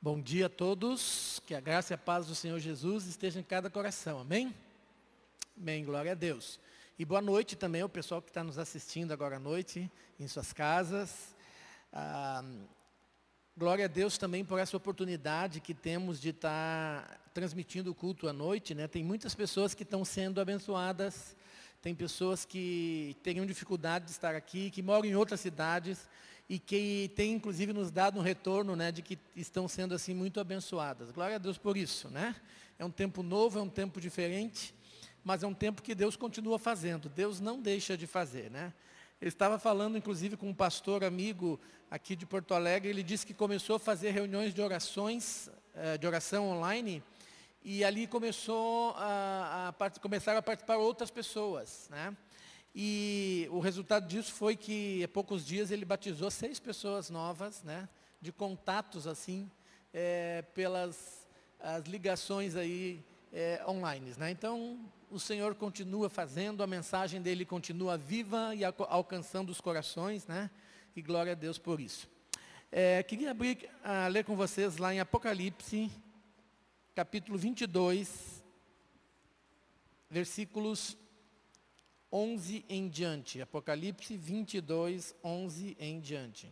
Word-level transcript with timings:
Bom 0.00 0.20
dia 0.20 0.46
a 0.46 0.48
todos, 0.48 1.42
que 1.44 1.52
a 1.56 1.60
graça 1.60 1.92
e 1.92 1.96
a 1.96 1.98
paz 1.98 2.24
do 2.24 2.34
Senhor 2.34 2.60
Jesus 2.60 3.06
esteja 3.06 3.40
em 3.40 3.42
cada 3.42 3.68
coração, 3.68 4.20
amém? 4.20 4.54
Amém, 5.60 5.84
glória 5.84 6.12
a 6.12 6.14
Deus. 6.14 6.60
E 6.96 7.04
boa 7.04 7.20
noite 7.20 7.56
também 7.56 7.82
ao 7.82 7.88
pessoal 7.88 8.22
que 8.22 8.30
está 8.30 8.44
nos 8.44 8.58
assistindo 8.58 9.10
agora 9.10 9.38
à 9.38 9.40
noite, 9.40 9.90
em 10.20 10.28
suas 10.28 10.52
casas. 10.52 11.34
Ah, 11.92 12.44
glória 13.56 13.86
a 13.86 13.88
Deus 13.88 14.16
também 14.16 14.44
por 14.44 14.60
essa 14.60 14.76
oportunidade 14.76 15.60
que 15.60 15.74
temos 15.74 16.20
de 16.20 16.28
estar 16.28 17.04
tá 17.04 17.20
transmitindo 17.34 17.90
o 17.90 17.94
culto 17.94 18.28
à 18.28 18.32
noite, 18.32 18.76
né? 18.76 18.86
Tem 18.86 19.02
muitas 19.02 19.34
pessoas 19.34 19.74
que 19.74 19.82
estão 19.82 20.04
sendo 20.04 20.40
abençoadas, 20.40 21.34
tem 21.82 21.92
pessoas 21.92 22.44
que 22.44 23.16
teriam 23.24 23.44
dificuldade 23.44 24.04
de 24.04 24.12
estar 24.12 24.36
aqui, 24.36 24.70
que 24.70 24.80
moram 24.80 25.06
em 25.06 25.16
outras 25.16 25.40
cidades, 25.40 26.08
e 26.48 26.58
que 26.58 27.10
tem 27.14 27.32
inclusive 27.32 27.72
nos 27.72 27.90
dado 27.90 28.18
um 28.18 28.22
retorno 28.22 28.74
né, 28.74 28.90
de 28.90 29.02
que 29.02 29.18
estão 29.36 29.68
sendo 29.68 29.94
assim 29.94 30.14
muito 30.14 30.40
abençoadas. 30.40 31.10
Glória 31.10 31.36
a 31.36 31.38
Deus 31.38 31.58
por 31.58 31.76
isso. 31.76 32.08
Né? 32.08 32.34
É 32.78 32.84
um 32.84 32.90
tempo 32.90 33.22
novo, 33.22 33.58
é 33.58 33.62
um 33.62 33.68
tempo 33.68 34.00
diferente, 34.00 34.74
mas 35.22 35.42
é 35.42 35.46
um 35.46 35.54
tempo 35.54 35.82
que 35.82 35.94
Deus 35.94 36.16
continua 36.16 36.58
fazendo. 36.58 37.08
Deus 37.08 37.38
não 37.38 37.60
deixa 37.60 37.96
de 37.96 38.06
fazer. 38.06 38.50
Né? 38.50 38.72
Eu 39.20 39.28
estava 39.28 39.58
falando 39.58 39.98
inclusive 39.98 40.36
com 40.36 40.48
um 40.48 40.54
pastor 40.54 41.04
amigo 41.04 41.60
aqui 41.90 42.14
de 42.14 42.26
Porto 42.26 42.54
Alegre, 42.54 42.88
ele 42.88 43.02
disse 43.02 43.26
que 43.26 43.34
começou 43.34 43.76
a 43.76 43.78
fazer 43.78 44.10
reuniões 44.10 44.52
de 44.52 44.60
orações, 44.60 45.50
eh, 45.74 45.96
de 45.96 46.06
oração 46.06 46.50
online, 46.50 47.02
e 47.64 47.82
ali 47.82 48.06
começou 48.06 48.94
a, 48.96 49.74
a, 49.78 49.90
começaram 50.00 50.38
a 50.38 50.42
participar 50.42 50.76
outras 50.76 51.10
pessoas. 51.10 51.88
Né? 51.90 52.14
E 52.80 53.48
o 53.50 53.58
resultado 53.58 54.06
disso 54.06 54.32
foi 54.32 54.54
que, 54.54 55.02
há 55.02 55.08
poucos 55.08 55.44
dias, 55.44 55.72
ele 55.72 55.84
batizou 55.84 56.30
seis 56.30 56.60
pessoas 56.60 57.10
novas, 57.10 57.60
né, 57.64 57.88
de 58.20 58.30
contatos, 58.30 59.08
assim, 59.08 59.50
é, 59.92 60.42
pelas 60.54 61.26
as 61.58 61.86
ligações 61.86 62.54
aí 62.54 63.04
é, 63.32 63.60
online. 63.66 64.14
Né? 64.16 64.30
Então, 64.30 64.78
o 65.10 65.18
Senhor 65.18 65.56
continua 65.56 66.08
fazendo, 66.08 66.62
a 66.62 66.68
mensagem 66.68 67.20
dele 67.20 67.44
continua 67.44 67.98
viva 67.98 68.54
e 68.54 68.64
alcançando 68.64 69.50
os 69.50 69.60
corações, 69.60 70.24
né? 70.28 70.48
E 70.94 71.02
glória 71.02 71.32
a 71.32 71.34
Deus 71.34 71.58
por 71.58 71.80
isso. 71.80 72.08
É, 72.70 73.02
queria 73.02 73.32
abrir, 73.32 73.68
a 73.82 74.06
ler 74.06 74.24
com 74.24 74.36
vocês 74.36 74.76
lá 74.76 74.94
em 74.94 75.00
Apocalipse, 75.00 75.90
capítulo 76.94 77.36
22, 77.36 78.40
versículos 80.08 80.96
11 82.10 82.64
em 82.68 82.88
diante. 82.88 83.40
Apocalipse 83.40 84.16
22, 84.16 85.14
11 85.22 85.76
em 85.78 86.00
diante. 86.00 86.50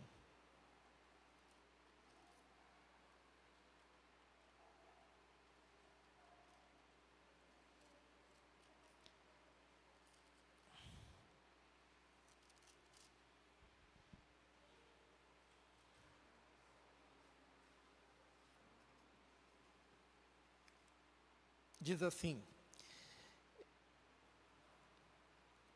Diz 21.87 22.03
assim: 22.03 22.43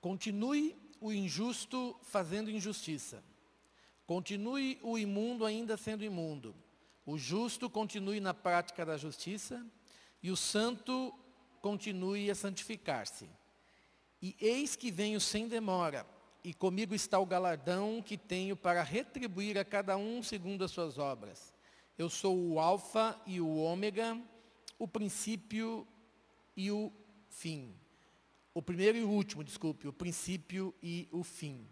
Continue 0.02 0.76
o 1.00 1.14
injusto 1.14 1.96
fazendo 2.02 2.50
injustiça. 2.50 3.24
Continue 4.06 4.80
o 4.82 4.98
imundo 4.98 5.46
ainda 5.46 5.78
sendo 5.78 6.04
imundo. 6.04 6.56
O 7.06 7.18
justo 7.18 7.70
continue 7.70 8.20
na 8.20 8.34
prática 8.34 8.86
da 8.86 8.98
justiça. 8.98 9.66
E 10.22 10.32
o 10.32 10.36
santo 10.36 11.14
continue 11.62 12.30
a 12.30 12.36
santificar-se. 12.36 13.30
E 14.22 14.36
eis 14.40 14.76
que 14.76 14.92
venho 14.92 15.22
sem 15.22 15.48
demora. 15.48 16.06
E 16.44 16.54
comigo 16.54 16.96
está 16.96 17.20
o 17.20 17.26
galardão 17.26 18.02
que 18.02 18.18
tenho 18.18 18.56
para 18.56 18.82
retribuir 18.82 19.58
a 19.58 19.64
cada 19.64 19.96
um 19.96 20.24
segundo 20.24 20.64
as 20.64 20.72
suas 20.72 20.98
obras. 20.98 21.54
Eu 21.98 22.10
sou 22.10 22.36
o 22.36 22.60
Alfa 22.60 23.20
e 23.28 23.40
o 23.40 23.56
Ômega, 23.58 24.20
o 24.80 24.88
princípio 24.88 25.88
e 26.58 26.72
o 26.72 26.92
fim. 27.30 27.76
O 28.54 28.62
primeiro 28.62 28.98
e 28.98 29.04
o 29.04 29.10
último, 29.10 29.46
desculpe, 29.46 29.88
o 29.88 29.94
princípio 29.94 30.76
e 30.84 31.08
o 31.10 31.24
fim. 31.24 31.66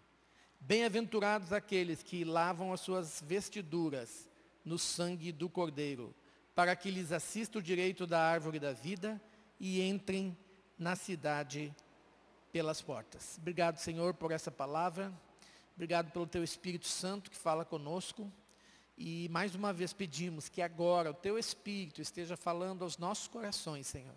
Bem-aventurados 0.61 1.51
aqueles 1.51 2.01
que 2.01 2.23
lavam 2.23 2.71
as 2.71 2.79
suas 2.79 3.21
vestiduras 3.25 4.29
no 4.63 4.79
sangue 4.79 5.33
do 5.33 5.49
Cordeiro, 5.49 6.15
para 6.55 6.73
que 6.77 6.89
lhes 6.89 7.11
assista 7.11 7.59
o 7.59 7.61
direito 7.61 8.07
da 8.07 8.21
árvore 8.21 8.61
da 8.61 8.71
vida 8.71 9.21
e 9.59 9.81
entrem 9.81 10.37
na 10.77 10.95
cidade 10.95 11.75
pelas 12.49 12.81
portas. 12.81 13.37
Obrigado, 13.41 13.77
Senhor, 13.77 14.13
por 14.13 14.31
essa 14.31 14.49
palavra. 14.49 15.11
Obrigado 15.75 16.11
pelo 16.13 16.27
Teu 16.27 16.45
Espírito 16.45 16.87
Santo 16.87 17.29
que 17.29 17.37
fala 17.37 17.65
conosco. 17.65 18.31
E 18.97 19.27
mais 19.29 19.53
uma 19.53 19.73
vez 19.73 19.91
pedimos 19.91 20.47
que 20.47 20.61
agora 20.61 21.11
o 21.11 21.13
Teu 21.13 21.37
Espírito 21.37 22.01
esteja 22.01 22.37
falando 22.37 22.83
aos 22.83 22.97
nossos 22.97 23.27
corações, 23.27 23.85
Senhor 23.85 24.15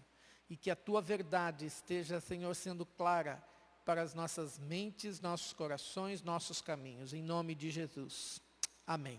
e 0.52 0.56
que 0.56 0.70
a 0.70 0.76
tua 0.76 1.00
verdade 1.00 1.64
esteja, 1.64 2.20
Senhor, 2.20 2.54
sendo 2.54 2.84
clara 2.84 3.42
para 3.86 4.02
as 4.02 4.12
nossas 4.12 4.58
mentes, 4.58 5.18
nossos 5.18 5.54
corações, 5.54 6.22
nossos 6.22 6.60
caminhos. 6.60 7.14
Em 7.14 7.22
nome 7.22 7.54
de 7.54 7.70
Jesus. 7.70 8.38
Amém. 8.86 9.18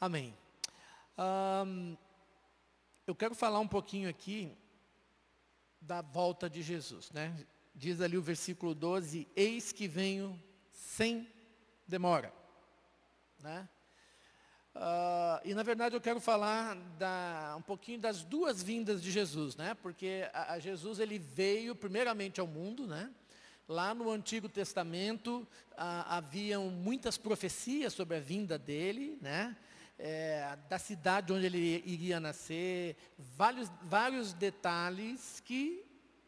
Amém. 0.00 0.32
Eu 3.04 3.12
quero 3.16 3.34
falar 3.34 3.58
um 3.58 3.66
pouquinho 3.66 4.08
aqui 4.08 4.56
da 5.80 6.00
volta 6.00 6.48
de 6.48 6.62
Jesus, 6.62 7.10
né? 7.10 7.44
Diz 7.74 8.00
ali 8.00 8.16
o 8.16 8.22
versículo 8.22 8.72
12: 8.72 9.26
Eis 9.34 9.72
que 9.72 9.88
venho 9.88 10.40
sem 10.70 11.28
demora, 11.88 12.32
né? 13.40 13.68
Uh, 14.74 15.40
e 15.44 15.54
na 15.54 15.62
verdade 15.62 15.94
eu 15.94 16.00
quero 16.00 16.18
falar 16.18 16.76
da, 16.98 17.54
um 17.56 17.62
pouquinho 17.62 18.00
das 18.00 18.24
duas 18.24 18.60
vindas 18.60 19.00
de 19.00 19.10
Jesus, 19.10 19.54
né? 19.54 19.74
Porque 19.74 20.28
a, 20.32 20.54
a 20.54 20.58
Jesus 20.58 20.98
ele 20.98 21.16
veio 21.16 21.76
primeiramente 21.76 22.40
ao 22.40 22.46
mundo, 22.46 22.84
né? 22.84 23.08
Lá 23.68 23.94
no 23.94 24.10
Antigo 24.10 24.48
Testamento 24.48 25.46
uh, 25.72 25.76
haviam 26.08 26.70
muitas 26.70 27.16
profecias 27.16 27.92
sobre 27.92 28.16
a 28.16 28.20
vinda 28.20 28.58
dele, 28.58 29.16
né? 29.22 29.56
É, 29.96 30.58
da 30.68 30.76
cidade 30.76 31.32
onde 31.32 31.46
ele 31.46 31.80
iria 31.86 32.18
nascer, 32.18 32.96
vários, 33.16 33.70
vários 33.82 34.32
detalhes 34.32 35.40
que 35.44 35.84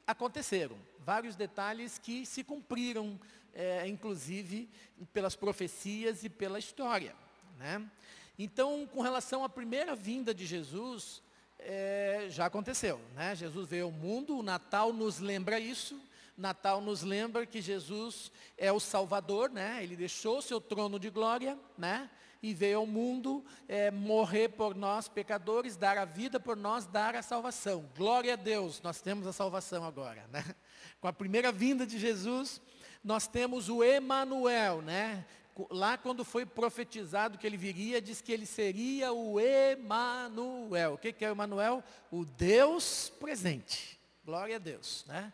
aconteceram, 0.07 0.77
vários 1.01 1.35
detalhes 1.35 1.99
que 1.99 2.25
se 2.25 2.45
cumpriram, 2.45 3.19
é, 3.53 3.89
inclusive 3.89 4.71
pelas 5.13 5.35
profecias 5.35 6.23
e 6.23 6.29
pela 6.29 6.61
história. 6.61 7.13
Né? 7.59 7.91
Então, 8.39 8.87
com 8.87 9.01
relação 9.01 9.45
à 9.45 9.49
primeira 9.49 9.95
vinda 9.95 10.35
de 10.35 10.45
Jesus, 10.45 11.23
é, 11.59 12.27
já 12.29 12.47
aconteceu. 12.47 13.01
Né? 13.15 13.35
Jesus 13.35 13.69
veio 13.69 13.87
ao 13.87 13.91
mundo, 13.91 14.39
o 14.39 14.43
Natal 14.43 14.93
nos 14.93 15.19
lembra 15.19 15.59
isso. 15.59 15.99
Natal 16.37 16.83
nos 16.83 17.03
lembra 17.03 17.47
que 17.47 17.63
Jesus 17.63 18.31
é 18.59 18.71
o 18.71 18.79
Salvador, 18.79 19.49
né? 19.51 19.83
Ele 19.83 19.97
deixou 19.97 20.43
seu 20.43 20.61
trono 20.61 21.01
de 21.01 21.09
glória, 21.09 21.59
né? 21.79 22.11
E 22.43 22.53
veio 22.53 22.79
ao 22.79 22.87
mundo 22.87 23.43
é, 23.67 23.91
morrer 23.91 24.51
por 24.51 24.75
nós, 24.75 25.09
pecadores, 25.09 25.77
dar 25.77 25.97
a 25.97 26.05
vida 26.05 26.39
por 26.39 26.55
nós, 26.55 26.85
dar 26.85 27.17
a 27.17 27.23
salvação. 27.23 27.89
Glória 27.97 28.35
a 28.35 28.37
Deus, 28.37 28.83
nós 28.83 29.01
temos 29.01 29.27
a 29.27 29.33
salvação 29.33 29.83
agora, 29.83 30.27
né? 30.31 30.45
Com 31.01 31.09
a 31.09 31.13
primeira 31.13 31.51
vinda 31.51 31.87
de 31.87 31.99
Jesus, 31.99 32.61
nós 33.03 33.27
temos 33.27 33.71
o 33.71 33.83
Emanuel, 33.83 34.83
né? 34.83 35.25
Lá 35.71 35.97
quando 35.97 36.25
foi 36.25 36.45
profetizado 36.45 37.39
que 37.39 37.47
ele 37.47 37.57
viria, 37.57 38.01
diz 38.01 38.21
que 38.21 38.33
ele 38.33 38.47
seria 38.47 39.13
o 39.13 39.41
Emanuel. 39.41 40.95
O 40.95 40.99
que, 40.99 41.13
que 41.13 41.25
é 41.25 41.29
o 41.29 41.33
Emanuel? 41.33 41.83
O 42.11 42.25
Deus 42.25 43.13
presente. 43.21 43.99
Glória 44.25 44.57
a 44.57 44.59
Deus, 44.59 45.05
né? 45.07 45.33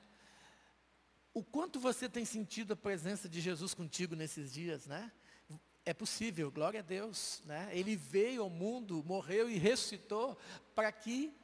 O 1.35 1.43
quanto 1.43 1.81
você 1.81 2.09
tem 2.09 2.25
sentido 2.25 2.75
a 2.75 2.77
presença 2.77 3.29
de 3.29 3.41
Jesus 3.41 3.73
contigo 3.73 4.15
nesses 4.15 4.53
dias, 4.53 4.87
né? 4.87 5.11
É 5.85 5.95
possível, 5.95 6.51
glória 6.51 6.81
a 6.81 6.83
Deus, 6.83 7.43
né? 7.47 7.71
Ele 7.73 7.97
veio 7.97 8.43
ao 8.43 8.51
mundo, 8.51 9.03
morreu 9.07 9.51
e 9.51 9.59
ressuscitou 9.59 10.39
para 10.75 10.93
que 10.93 11.35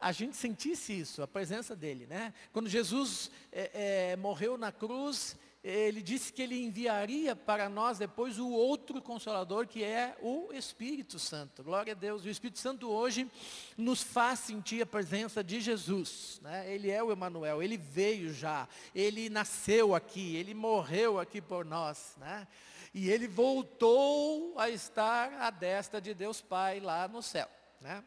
a 0.00 0.12
gente 0.12 0.36
sentisse 0.36 0.98
isso, 0.98 1.22
a 1.22 1.28
presença 1.28 1.76
dele, 1.76 2.06
né? 2.06 2.34
Quando 2.52 2.68
Jesus 2.68 3.30
é, 3.52 4.10
é, 4.12 4.16
morreu 4.16 4.58
na 4.58 4.72
cruz, 4.72 5.36
ele 5.64 6.02
disse 6.02 6.30
que 6.30 6.42
ele 6.42 6.62
enviaria 6.62 7.34
para 7.34 7.70
nós 7.70 7.96
depois 7.96 8.38
o 8.38 8.50
outro 8.50 9.00
consolador, 9.00 9.66
que 9.66 9.82
é 9.82 10.14
o 10.20 10.52
Espírito 10.52 11.18
Santo. 11.18 11.64
Glória 11.64 11.94
a 11.94 11.96
Deus. 11.96 12.22
O 12.22 12.28
Espírito 12.28 12.58
Santo 12.58 12.90
hoje 12.90 13.26
nos 13.74 14.02
faz 14.02 14.40
sentir 14.40 14.82
a 14.82 14.86
presença 14.86 15.42
de 15.42 15.62
Jesus. 15.62 16.38
Né? 16.42 16.70
Ele 16.70 16.90
é 16.90 17.02
o 17.02 17.10
Emanuel, 17.10 17.62
ele 17.62 17.78
veio 17.78 18.30
já, 18.34 18.68
ele 18.94 19.30
nasceu 19.30 19.94
aqui, 19.94 20.36
ele 20.36 20.52
morreu 20.52 21.18
aqui 21.18 21.40
por 21.40 21.64
nós. 21.64 22.14
Né? 22.18 22.46
E 22.92 23.08
ele 23.08 23.26
voltou 23.26 24.58
a 24.58 24.68
estar 24.68 25.32
à 25.40 25.48
destra 25.48 25.98
de 25.98 26.12
Deus 26.12 26.42
Pai 26.42 26.78
lá 26.78 27.08
no 27.08 27.22
céu. 27.22 27.48
Né? 27.80 28.04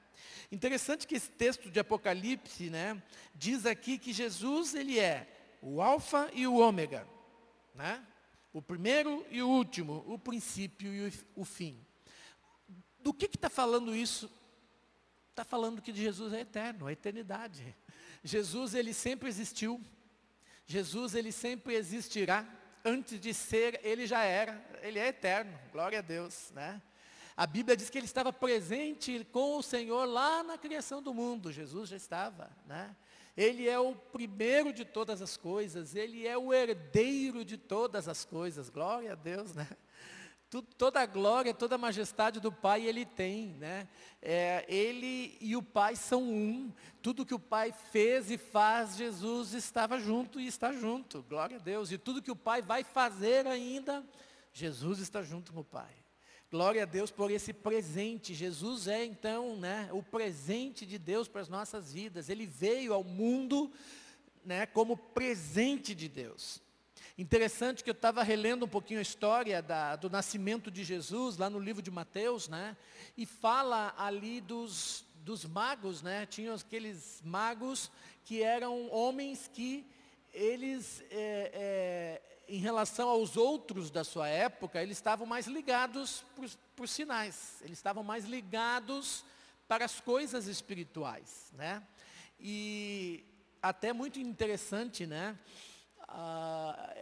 Interessante 0.52 1.08
que 1.08 1.16
esse 1.16 1.32
texto 1.32 1.72
de 1.72 1.80
Apocalipse 1.80 2.70
né, 2.70 3.02
diz 3.34 3.66
aqui 3.66 3.98
que 3.98 4.14
Jesus 4.14 4.76
ele 4.76 5.00
é 5.00 5.28
o 5.60 5.82
alfa 5.82 6.30
e 6.34 6.46
o 6.46 6.58
ômega. 6.58 7.17
Né? 7.78 8.04
O 8.52 8.62
primeiro 8.62 9.24
e 9.30 9.42
o 9.42 9.48
último, 9.48 10.04
o 10.08 10.18
princípio 10.18 10.92
e 10.92 11.14
o, 11.36 11.46
fim. 11.46 11.80
Do 13.00 13.14
que 13.14 13.26
está 13.26 13.50
falando 13.50 13.96
isso? 13.96 14.30
Está 15.30 15.46
falando 15.46 15.82
que 15.82 15.94
Jesus 15.94 16.34
é 16.34 16.42
eterno, 16.42 16.88
a 16.88 16.92
eternidade. 16.92 17.76
Jesus 18.24 18.74
ele 18.74 18.94
sempre 18.94 19.30
existiu. 19.30 19.80
Jesus 20.66 21.14
ele 21.14 21.32
sempre 21.32 21.76
existirá. 21.76 22.44
Antes 22.84 23.20
de 23.20 23.34
ser, 23.34 23.80
ele 23.84 24.08
já 24.08 24.24
era. 24.24 24.60
Ele 24.82 24.98
é 24.98 25.10
eterno. 25.10 25.58
Glória 25.72 26.00
a 26.00 26.02
Deus, 26.02 26.52
né? 26.56 26.82
A 27.36 27.46
Bíblia 27.46 27.78
diz 27.78 27.92
que 27.92 27.98
ele 28.00 28.06
estava 28.06 28.34
presente 28.34 29.24
com 29.32 29.58
o 29.58 29.62
Senhor 29.62 30.06
lá 30.06 30.42
na 30.42 30.58
criação 30.58 31.04
do 31.04 31.14
mundo. 31.14 31.52
Jesus 31.52 31.90
já 31.90 31.96
estava, 31.96 32.50
né? 32.66 32.96
Ele 33.38 33.70
é 33.70 33.78
o 33.78 33.94
primeiro 33.96 34.74
de 34.74 34.84
todas 34.84 35.22
as 35.22 35.38
coisas, 35.38 35.94
ele 35.94 36.26
é 36.26 36.36
o 36.36 36.52
herdeiro 36.52 37.46
de 37.46 37.56
todas 37.56 38.08
as 38.08 38.26
coisas. 38.26 38.68
Glória 38.68 39.12
a 39.12 39.16
Deus, 39.16 39.54
né? 39.54 39.68
toda 40.78 41.02
a 41.02 41.06
glória, 41.06 41.54
toda 41.54 41.76
a 41.76 41.78
majestade 41.78 42.40
do 42.40 42.52
Pai 42.52 42.86
ele 42.86 43.06
tem, 43.06 43.50
né? 43.56 43.88
É, 44.22 44.66
ele 44.68 45.38
e 45.42 45.56
o 45.56 45.62
Pai 45.62 45.96
são 45.96 46.24
um. 46.24 46.74
Tudo 47.02 47.26
que 47.26 47.34
o 47.34 47.40
Pai 47.40 47.74
fez 47.92 48.32
e 48.32 48.38
faz, 48.38 48.96
Jesus 48.96 49.54
estava 49.54 50.00
junto 50.00 50.40
e 50.40 50.48
está 50.48 50.72
junto. 50.72 51.22
Glória 51.24 51.58
a 51.58 51.60
Deus. 51.60 51.92
E 51.92 51.98
tudo 51.98 52.22
que 52.22 52.32
o 52.32 52.36
Pai 52.36 52.62
vai 52.62 52.84
fazer 52.84 53.46
ainda, 53.46 54.06
Jesus 54.54 55.00
está 55.00 55.22
junto 55.22 55.52
com 55.52 55.60
o 55.60 55.66
Pai. 55.66 55.94
Glória 56.50 56.84
a 56.84 56.86
Deus 56.86 57.12
por 57.12 57.30
esse 57.30 57.52
presente. 57.52 58.34
Jesus 58.34 58.88
é 58.88 59.04
então, 59.04 59.58
né, 59.58 59.90
o 59.92 60.02
presente 60.02 60.86
de 60.86 60.98
Deus 60.98 61.28
para 61.28 61.42
as 61.42 61.50
nossas 61.50 61.92
vidas. 61.92 62.30
Ele 62.30 62.46
veio 62.46 62.94
ao 62.94 63.04
mundo, 63.04 63.70
né, 64.46 64.66
como 64.66 64.96
presente 64.96 65.94
de 65.94 66.08
Deus. 66.08 66.62
Interessante 67.18 67.84
que 67.84 67.90
eu 67.90 67.94
estava 67.94 68.24
relendo 68.24 68.64
um 68.64 68.70
pouquinho 68.70 69.00
a 69.00 69.02
história 69.02 69.62
da, 69.62 69.98
do 69.98 70.10
nascimento 70.10 70.72
de 70.72 70.86
Jesus, 70.86 71.36
lá 71.36 71.50
no 71.50 71.60
livro 71.60 71.82
de 71.82 71.92
Mateus, 71.92 72.48
né? 72.48 72.78
E 73.18 73.26
fala 73.26 73.94
ali 73.98 74.40
dos, 74.40 75.06
dos 75.26 75.44
magos, 75.44 76.02
né? 76.02 76.26
Tinham 76.26 76.56
aqueles 76.56 77.22
magos 77.26 77.92
que 78.24 78.42
eram 78.42 78.90
homens 78.90 79.50
que 79.54 79.86
eles 80.34 81.04
é, 81.12 81.52
é, 81.54 82.37
em 82.48 82.60
relação 82.60 83.10
aos 83.10 83.36
outros 83.36 83.92
da 83.92 84.04
sua 84.04 84.28
época, 84.28 84.82
eles 84.82 84.98
estavam 84.98 85.28
mais 85.28 85.48
ligados 85.48 86.24
por, 86.36 86.50
por 86.76 86.88
sinais, 86.88 87.62
eles 87.62 87.78
estavam 87.78 88.04
mais 88.04 88.26
ligados 88.26 89.26
para 89.68 89.86
as 89.86 90.00
coisas 90.00 90.48
espirituais, 90.48 91.52
né? 91.54 91.84
E 92.40 93.24
até 93.62 93.92
muito 93.92 94.20
interessante, 94.20 95.06
né? 95.06 95.38
Ah, 96.08 96.94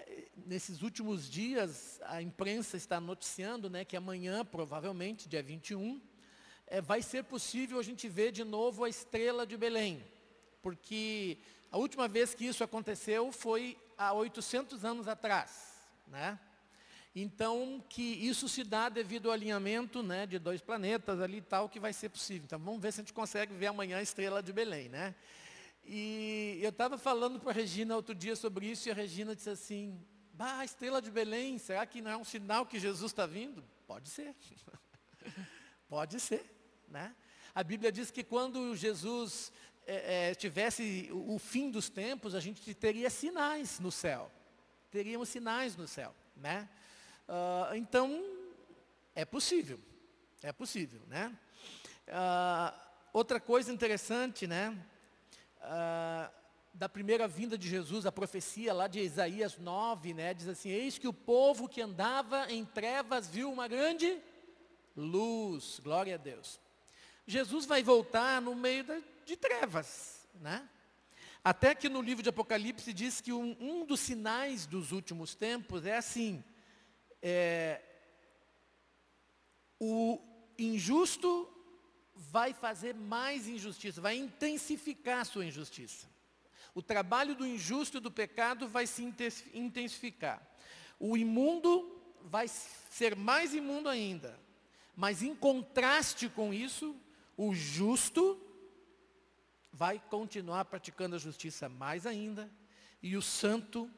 nesses 0.48 0.82
últimos 0.82 1.30
dias, 1.30 2.00
a 2.06 2.22
imprensa 2.22 2.76
está 2.76 3.00
noticiando 3.00 3.70
né, 3.70 3.86
que 3.86 3.96
amanhã, 3.96 4.44
provavelmente, 4.44 5.30
dia 5.30 5.44
21, 5.44 6.02
é, 6.66 6.82
vai 6.82 7.04
ser 7.04 7.24
possível 7.24 7.80
a 7.80 7.84
gente 7.84 8.10
ver 8.10 8.32
de 8.32 8.44
novo 8.44 8.84
a 8.84 8.90
estrela 8.90 9.46
de 9.46 9.56
Belém. 9.56 10.04
Porque 10.62 11.38
a 11.72 11.78
última 11.78 12.08
vez 12.08 12.34
que 12.34 12.46
isso 12.46 12.64
aconteceu 12.64 13.32
foi 13.32 13.78
há 13.98 14.14
800 14.14 14.84
anos 14.86 15.08
atrás, 15.08 15.74
né? 16.08 16.40
Então, 17.16 17.82
que 17.88 18.02
isso 18.02 18.50
se 18.50 18.62
dá 18.62 18.90
devido 18.90 19.28
ao 19.28 19.34
alinhamento 19.34 20.04
né, 20.04 20.26
de 20.28 20.38
dois 20.38 20.62
planetas 20.62 21.22
ali 21.22 21.38
e 21.38 21.42
tal, 21.42 21.70
que 21.70 21.80
vai 21.80 21.94
ser 21.94 22.10
possível. 22.10 22.44
Então, 22.44 22.60
vamos 22.60 22.82
ver 22.82 22.92
se 22.92 23.00
a 23.00 23.04
gente 23.04 23.14
consegue 23.14 23.54
ver 23.54 23.68
amanhã 23.68 24.00
a 24.00 24.02
estrela 24.02 24.44
de 24.44 24.52
Belém, 24.52 24.90
né? 24.90 25.16
E 25.86 26.60
eu 26.62 26.72
estava 26.72 26.98
falando 26.98 27.40
para 27.40 27.52
a 27.52 27.54
Regina 27.54 27.96
outro 27.96 28.14
dia 28.14 28.36
sobre 28.36 28.66
isso, 28.66 28.90
e 28.90 28.92
a 28.92 28.94
Regina 28.94 29.34
disse 29.34 29.50
assim, 29.50 29.98
bah, 30.34 30.58
a 30.60 30.66
estrela 30.66 31.02
de 31.02 31.10
Belém, 31.10 31.58
será 31.58 31.86
que 31.86 32.02
não 32.02 32.12
é 32.12 32.18
um 32.18 32.26
sinal 32.26 32.66
que 32.66 32.80
Jesus 32.80 33.12
está 33.12 33.26
vindo? 33.26 33.64
Pode 33.88 34.10
ser. 34.10 34.36
Pode 35.88 36.20
ser, 36.20 36.44
né? 36.90 37.16
A 37.54 37.64
Bíblia 37.64 37.94
diz 37.94 38.12
que 38.12 38.26
quando 38.26 38.76
Jesus 38.76 39.54
é, 39.86 40.30
é, 40.30 40.36
tivesse 40.36 41.10
o, 41.12 41.38
fim 41.38 41.70
dos 41.70 41.90
tempos, 41.90 42.34
a 42.34 42.40
gente 42.40 42.74
teria 42.74 43.10
sinais 43.10 43.80
no 43.80 43.92
céu. 43.92 44.32
Teríamos 44.92 45.30
sinais 45.30 45.76
no 45.76 45.88
céu, 45.88 46.14
né? 46.36 46.68
Uh, 47.28 47.76
então, 47.76 48.24
é 49.14 49.26
possível. 49.26 49.80
É 50.42 50.52
possível, 50.52 51.02
né? 51.08 51.36
Uh, 52.08 52.80
outra 53.14 53.40
coisa 53.40 53.72
interessante, 53.72 54.48
né? 54.48 54.78
Uh, 55.62 56.32
da 56.74 56.90
primeira 56.90 57.28
vinda 57.28 57.58
de 57.58 57.70
Jesus, 57.70 58.06
a 58.06 58.12
profecia 58.12 58.74
lá 58.74 58.88
de 58.88 59.00
Isaías 59.00 59.58
9, 59.58 60.14
né? 60.14 60.34
Diz 60.34 60.48
assim, 60.48 60.70
eis 60.70 60.98
que 60.98 61.08
o 61.08 61.14
povo 61.14 61.70
que 61.70 61.82
andava 61.82 62.52
em 62.52 62.66
trevas 62.66 63.28
viu 63.28 63.52
uma 63.52 63.68
grande 63.68 64.20
luz. 64.96 65.80
Glória 65.84 66.16
a 66.16 66.18
Deus. 66.18 66.60
Jesus 67.26 67.66
vai 67.66 67.82
voltar 67.82 68.42
no 68.42 68.54
meio 68.54 68.84
da, 68.84 69.00
de 69.26 69.36
trevas, 69.36 70.28
né? 70.36 70.68
Até 71.44 71.76
que 71.76 71.90
no 71.90 72.02
livro 72.02 72.24
de 72.24 72.30
Apocalipse 72.30 72.92
diz 72.94 73.22
que 73.22 73.32
um, 73.32 73.56
um 73.60 73.86
dos 73.86 74.00
sinais 74.00 74.66
dos 74.66 74.92
últimos 74.92 75.36
tempos 75.36 75.86
é 75.86 75.98
assim, 75.98 76.44
é, 77.22 77.82
o 79.80 80.20
injusto 80.58 81.52
vai 82.16 82.54
fazer 82.54 82.96
mais 82.96 83.48
injustiça, 83.48 84.02
vai 84.02 84.16
intensificar 84.16 85.20
a 85.20 85.26
sua 85.26 85.46
injustiça. 85.46 86.08
O 86.74 86.82
trabalho 86.82 87.36
do 87.36 87.46
injusto 87.46 87.98
e 87.98 88.02
do 88.02 88.12
pecado 88.12 88.68
vai 88.68 88.88
se 88.88 89.04
intensificar. 89.54 90.42
O 91.00 91.16
imundo 91.16 91.96
vai 92.24 92.48
ser 92.48 93.16
mais 93.16 93.54
imundo 93.54 93.88
ainda. 93.88 94.40
Mas 94.96 95.22
em 95.22 95.36
contraste 95.36 96.28
com 96.28 96.54
isso, 96.54 96.96
o 97.38 97.54
justo 97.54 98.42
vai 99.76 100.02
continuar 100.10 100.64
praticando 100.66 101.18
a 101.18 101.20
justiça 101.20 101.68
mais 101.68 102.06
ainda, 102.06 102.50
e 103.04 103.18
o 103.18 103.22
santo 103.22 103.92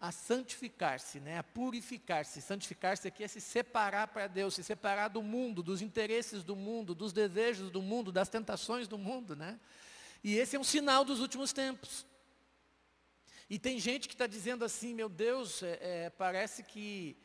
a 0.00 0.10
santificar-se, 0.10 1.20
né? 1.20 1.38
a 1.38 1.42
purificar-se. 1.42 2.40
Santificar-se 2.40 3.08
aqui 3.08 3.24
é 3.24 3.28
se 3.28 3.40
separar 3.40 4.08
para 4.08 4.26
Deus, 4.26 4.54
se 4.54 4.64
separar 4.64 5.08
do 5.08 5.22
mundo, 5.22 5.62
dos 5.62 5.82
interesses 5.82 6.42
do 6.42 6.56
mundo, 6.56 6.94
dos 6.94 7.12
desejos 7.12 7.70
do 7.70 7.82
mundo, 7.82 8.10
das 8.10 8.28
tentações 8.28 8.88
do 8.88 8.96
mundo. 8.96 9.36
Né? 9.36 9.60
E 10.24 10.36
esse 10.36 10.56
é 10.56 10.58
um 10.58 10.64
sinal 10.64 11.04
dos 11.04 11.20
últimos 11.20 11.52
tempos. 11.52 12.06
E 13.50 13.58
tem 13.58 13.78
gente 13.78 14.08
que 14.08 14.14
está 14.14 14.26
dizendo 14.26 14.64
assim, 14.64 14.94
meu 14.94 15.08
Deus, 15.08 15.62
é, 15.62 15.78
é, 15.80 16.10
parece 16.10 16.62
que 16.62 17.16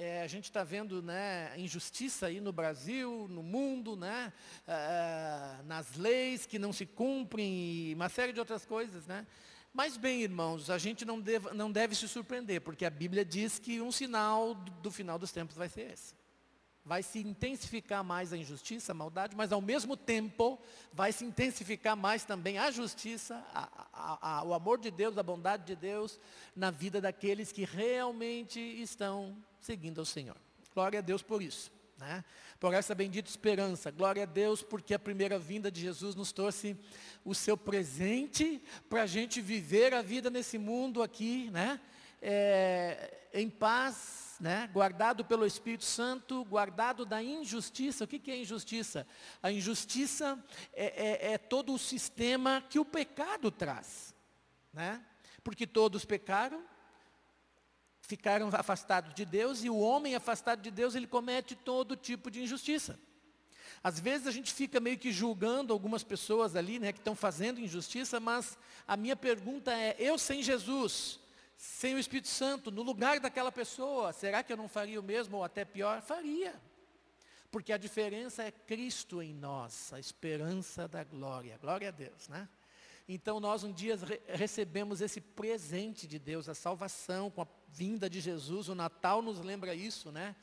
é, 0.00 0.22
a 0.22 0.26
gente 0.26 0.44
está 0.44 0.64
vendo 0.64 1.02
né, 1.02 1.52
injustiça 1.58 2.28
aí 2.28 2.40
no 2.40 2.52
Brasil, 2.52 3.26
no 3.28 3.42
mundo, 3.42 3.94
né, 3.96 4.32
é, 4.66 5.62
nas 5.64 5.94
leis 5.94 6.46
que 6.46 6.58
não 6.58 6.72
se 6.72 6.86
cumprem 6.86 7.52
e 7.52 7.94
uma 7.94 8.08
série 8.08 8.32
de 8.32 8.40
outras 8.40 8.64
coisas. 8.64 9.06
Né? 9.06 9.26
Mas 9.74 9.98
bem, 9.98 10.22
irmãos, 10.22 10.70
a 10.70 10.78
gente 10.78 11.04
não 11.04 11.20
deve, 11.20 11.52
não 11.52 11.70
deve 11.70 11.94
se 11.94 12.08
surpreender, 12.08 12.62
porque 12.62 12.86
a 12.86 12.90
Bíblia 12.90 13.26
diz 13.26 13.58
que 13.58 13.82
um 13.82 13.92
sinal 13.92 14.54
do, 14.54 14.70
do 14.72 14.90
final 14.90 15.18
dos 15.18 15.32
tempos 15.32 15.54
vai 15.54 15.68
ser 15.68 15.92
esse 15.92 16.18
vai 16.82 17.02
se 17.02 17.18
intensificar 17.18 18.02
mais 18.02 18.32
a 18.32 18.38
injustiça, 18.38 18.92
a 18.92 18.94
maldade, 18.94 19.36
mas 19.36 19.52
ao 19.52 19.60
mesmo 19.60 19.96
tempo 19.96 20.58
vai 20.92 21.12
se 21.12 21.24
intensificar 21.24 21.94
mais 21.94 22.24
também 22.24 22.58
a 22.58 22.70
justiça, 22.70 23.44
a, 23.52 23.86
a, 23.92 24.38
a, 24.38 24.44
o 24.44 24.54
amor 24.54 24.78
de 24.78 24.90
Deus, 24.90 25.16
a 25.18 25.22
bondade 25.22 25.66
de 25.66 25.76
Deus 25.76 26.18
na 26.56 26.70
vida 26.70 26.98
daqueles 26.98 27.52
que 27.52 27.66
realmente 27.66 28.58
estão 28.58 29.36
seguindo 29.60 30.00
ao 30.00 30.04
Senhor. 30.04 30.36
Glória 30.74 30.98
a 30.98 31.02
Deus 31.02 31.22
por 31.22 31.42
isso. 31.42 31.70
Né? 31.98 32.24
Por 32.58 32.72
essa 32.72 32.94
bendita 32.94 33.28
esperança. 33.28 33.90
Glória 33.90 34.22
a 34.22 34.26
Deus 34.26 34.62
porque 34.62 34.94
a 34.94 34.98
primeira 34.98 35.38
vinda 35.38 35.70
de 35.70 35.80
Jesus 35.80 36.14
nos 36.14 36.32
trouxe 36.32 36.76
o 37.24 37.34
seu 37.34 37.56
presente 37.56 38.62
para 38.88 39.02
a 39.02 39.06
gente 39.06 39.40
viver 39.40 39.92
a 39.92 40.00
vida 40.00 40.30
nesse 40.30 40.56
mundo 40.56 41.02
aqui, 41.02 41.50
né? 41.50 41.80
É, 42.22 43.18
em 43.32 43.48
paz, 43.48 44.36
né, 44.40 44.68
guardado 44.72 45.24
pelo 45.24 45.46
Espírito 45.46 45.84
Santo, 45.84 46.44
guardado 46.44 47.04
da 47.04 47.22
injustiça. 47.22 48.04
O 48.04 48.08
que, 48.08 48.18
que 48.18 48.30
é 48.30 48.38
injustiça? 48.38 49.06
A 49.42 49.52
injustiça 49.52 50.42
é, 50.72 51.28
é, 51.28 51.32
é 51.32 51.38
todo 51.38 51.74
o 51.74 51.78
sistema 51.78 52.64
que 52.68 52.78
o 52.78 52.84
pecado 52.84 53.50
traz. 53.50 54.14
Né? 54.72 55.04
Porque 55.44 55.66
todos 55.66 56.04
pecaram, 56.04 56.62
ficaram 58.10 58.50
afastados 58.52 59.14
de 59.14 59.24
Deus, 59.24 59.62
e 59.62 59.70
o 59.70 59.78
homem 59.78 60.16
afastado 60.16 60.60
de 60.60 60.70
Deus, 60.70 60.96
ele 60.96 61.06
comete 61.06 61.54
todo 61.54 61.94
tipo 61.94 62.28
de 62.28 62.42
injustiça. 62.42 62.98
Às 63.84 64.00
vezes 64.00 64.26
a 64.26 64.32
gente 64.32 64.52
fica 64.52 64.80
meio 64.80 64.98
que 64.98 65.12
julgando 65.12 65.72
algumas 65.72 66.02
pessoas 66.02 66.56
ali, 66.56 66.80
né, 66.80 66.92
que 66.92 66.98
estão 66.98 67.14
fazendo 67.14 67.60
injustiça, 67.60 68.18
mas 68.18 68.58
a 68.86 68.96
minha 68.96 69.14
pergunta 69.14 69.72
é, 69.72 69.94
eu 69.96 70.18
sem 70.18 70.42
Jesus, 70.42 71.20
sem 71.56 71.94
o 71.94 72.00
Espírito 72.00 72.26
Santo, 72.28 72.72
no 72.72 72.82
lugar 72.82 73.20
daquela 73.20 73.52
pessoa, 73.52 74.12
será 74.12 74.42
que 74.42 74.52
eu 74.52 74.56
não 74.56 74.68
faria 74.68 74.98
o 74.98 75.04
mesmo 75.04 75.36
ou 75.36 75.44
até 75.44 75.64
pior? 75.64 76.02
Faria. 76.02 76.60
Porque 77.48 77.72
a 77.72 77.78
diferença 77.78 78.42
é 78.42 78.50
Cristo 78.50 79.22
em 79.22 79.32
nós, 79.32 79.92
a 79.92 80.00
esperança 80.00 80.88
da 80.88 81.04
glória. 81.04 81.56
Glória 81.58 81.88
a 81.88 81.92
Deus, 81.92 82.28
né? 82.28 82.48
Então 83.12 83.40
nós 83.40 83.64
um 83.64 83.72
dia 83.72 83.96
re 83.96 84.20
recebemos 84.28 85.00
esse 85.00 85.20
presente 85.20 86.06
de 86.06 86.16
Deus, 86.16 86.48
a 86.48 86.54
salvação 86.54 87.28
com 87.28 87.42
a 87.42 87.46
vinda 87.68 88.08
de 88.08 88.20
Jesus. 88.20 88.68
O 88.68 88.74
Natal 88.74 89.20
nos 89.20 89.40
lembra 89.40 89.74
isso, 89.74 90.12
né? 90.12 90.36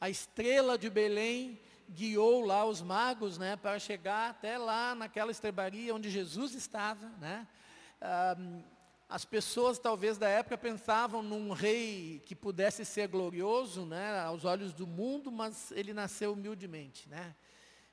A 0.00 0.08
estrela 0.08 0.78
de 0.78 0.88
Belém 0.88 1.58
guiou 1.90 2.46
lá 2.46 2.64
os 2.64 2.80
magos, 2.80 3.38
né, 3.38 3.56
para 3.56 3.76
chegar 3.80 4.30
até 4.30 4.56
lá 4.56 4.94
naquela 4.94 5.32
estrebaria 5.32 5.92
onde 5.92 6.10
Jesus 6.10 6.54
estava, 6.54 7.08
né? 7.20 7.44
Ah, 8.00 8.36
as 9.08 9.24
pessoas 9.24 9.80
talvez 9.80 10.16
da 10.16 10.28
época 10.28 10.56
pensavam 10.56 11.24
num 11.24 11.50
rei 11.50 12.22
que 12.24 12.36
pudesse 12.36 12.84
ser 12.84 13.08
glorioso, 13.08 13.84
né, 13.84 14.20
aos 14.20 14.44
olhos 14.44 14.72
do 14.72 14.86
mundo, 14.86 15.32
mas 15.32 15.72
ele 15.72 15.92
nasceu 15.92 16.34
humildemente, 16.34 17.08
né? 17.08 17.34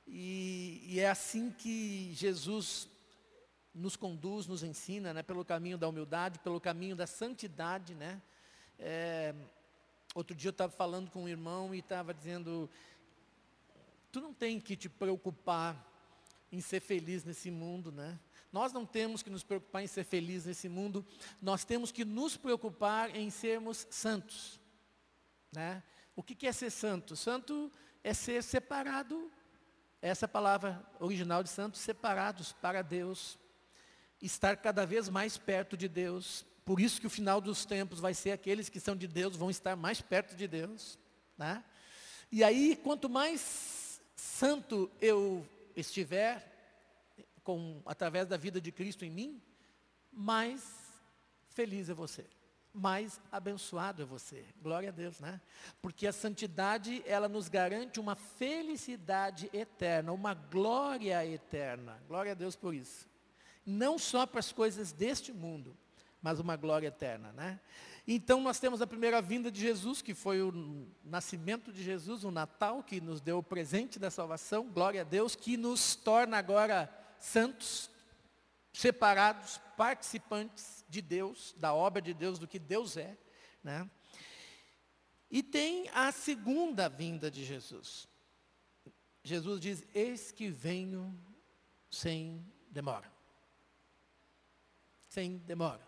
E, 0.07 0.83
e 0.85 0.99
é 0.99 1.09
assim 1.09 1.49
que 1.49 2.11
Jesus 2.13 2.87
nos 3.73 3.95
conduz, 3.95 4.47
nos 4.47 4.63
ensina, 4.63 5.13
né, 5.13 5.23
pelo 5.23 5.45
caminho 5.45 5.77
da 5.77 5.87
humildade, 5.87 6.39
pelo 6.39 6.59
caminho 6.59 6.95
da 6.95 7.07
santidade, 7.07 7.93
né? 7.95 8.21
É, 8.77 9.33
outro 10.15 10.35
dia 10.35 10.49
eu 10.49 10.51
estava 10.51 10.71
falando 10.71 11.11
com 11.11 11.23
um 11.23 11.27
irmão 11.27 11.73
e 11.73 11.79
estava 11.79 12.13
dizendo, 12.13 12.69
tu 14.11 14.21
não 14.21 14.33
tem 14.33 14.59
que 14.59 14.75
te 14.75 14.89
preocupar 14.89 15.85
em 16.51 16.61
ser 16.61 16.79
feliz 16.79 17.23
nesse 17.23 17.51
mundo, 17.51 17.91
né? 17.91 18.19
Nós 18.51 18.73
não 18.73 18.85
temos 18.85 19.21
que 19.21 19.29
nos 19.29 19.43
preocupar 19.43 19.83
em 19.83 19.87
ser 19.87 20.03
felizes 20.03 20.47
nesse 20.47 20.67
mundo, 20.67 21.05
nós 21.41 21.63
temos 21.63 21.91
que 21.91 22.03
nos 22.03 22.35
preocupar 22.35 23.15
em 23.15 23.29
sermos 23.29 23.85
santos. 23.91 24.59
Né? 25.51 25.83
O 26.15 26.23
que 26.23 26.47
é 26.47 26.51
ser 26.51 26.71
santo? 26.71 27.15
Santo 27.15 27.71
é 28.03 28.13
ser 28.13 28.41
separado, 28.41 29.31
essa 30.01 30.25
é 30.25 30.27
palavra 30.27 30.83
original 30.99 31.43
de 31.43 31.49
santo, 31.49 31.77
separados 31.77 32.51
para 32.53 32.81
Deus, 32.81 33.37
estar 34.21 34.57
cada 34.57 34.85
vez 34.85 35.09
mais 35.09 35.37
perto 35.37 35.77
de 35.77 35.87
Deus. 35.87 36.45
Por 36.65 36.79
isso 36.79 36.99
que 36.99 37.07
o 37.07 37.09
final 37.09 37.39
dos 37.41 37.65
tempos 37.65 37.99
vai 37.99 38.13
ser 38.13 38.31
aqueles 38.31 38.69
que 38.69 38.79
são 38.79 38.95
de 38.95 39.07
Deus, 39.07 39.35
vão 39.35 39.49
estar 39.49 39.75
mais 39.75 40.01
perto 40.01 40.35
de 40.35 40.47
Deus. 40.47 40.99
Né? 41.37 41.63
E 42.31 42.43
aí, 42.43 42.75
quanto 42.75 43.09
mais 43.09 43.99
santo 44.15 44.91
eu 45.01 45.47
estiver, 45.75 46.45
com, 47.43 47.81
através 47.85 48.27
da 48.27 48.37
vida 48.37 48.61
de 48.61 48.71
Cristo 48.71 49.03
em 49.03 49.09
mim, 49.09 49.41
mais 50.11 50.61
feliz 51.49 51.89
é 51.89 51.93
você, 51.93 52.25
mais 52.73 53.19
abençoado 53.31 54.03
é 54.03 54.05
você. 54.05 54.45
Glória 54.61 54.89
a 54.89 54.91
Deus, 54.91 55.19
né? 55.19 55.41
Porque 55.81 56.05
a 56.05 56.13
santidade, 56.13 57.01
ela 57.05 57.27
nos 57.27 57.49
garante 57.49 57.99
uma 57.99 58.15
felicidade 58.15 59.49
eterna, 59.51 60.11
uma 60.11 60.33
glória 60.33 61.25
eterna. 61.25 61.99
Glória 62.07 62.33
a 62.33 62.35
Deus 62.35 62.55
por 62.55 62.75
isso. 62.75 63.07
Não 63.69 63.99
só 63.99 64.25
para 64.25 64.39
as 64.39 64.51
coisas 64.51 64.91
deste 64.91 65.31
mundo, 65.31 65.77
mas 66.19 66.39
uma 66.39 66.55
glória 66.55 66.87
eterna, 66.87 67.31
né? 67.33 67.59
Então 68.07 68.41
nós 68.41 68.59
temos 68.59 68.81
a 68.81 68.87
primeira 68.87 69.21
vinda 69.21 69.51
de 69.51 69.61
Jesus, 69.61 70.01
que 70.01 70.15
foi 70.15 70.41
o 70.41 70.87
nascimento 71.03 71.71
de 71.71 71.83
Jesus, 71.83 72.23
o 72.23 72.31
Natal, 72.31 72.81
que 72.81 72.99
nos 72.99 73.21
deu 73.21 73.37
o 73.37 73.43
presente 73.43 73.99
da 73.99 74.09
salvação, 74.09 74.67
glória 74.67 75.01
a 75.01 75.03
Deus, 75.03 75.35
que 75.35 75.55
nos 75.55 75.95
torna 75.95 76.37
agora 76.37 76.91
santos, 77.19 77.91
separados, 78.73 79.59
participantes 79.77 80.83
de 80.89 81.03
Deus, 81.03 81.53
da 81.57 81.71
obra 81.71 82.01
de 82.01 82.15
Deus, 82.15 82.39
do 82.39 82.47
que 82.47 82.57
Deus 82.57 82.97
é. 82.97 83.15
Né? 83.63 83.87
E 85.29 85.43
tem 85.43 85.87
a 85.93 86.11
segunda 86.11 86.89
vinda 86.89 87.29
de 87.29 87.45
Jesus. 87.45 88.07
Jesus 89.23 89.61
diz, 89.61 89.87
eis 89.93 90.31
que 90.31 90.49
venho 90.49 91.15
sem 91.91 92.43
demora. 92.71 93.18
Sem 95.19 95.35
demora. 95.45 95.81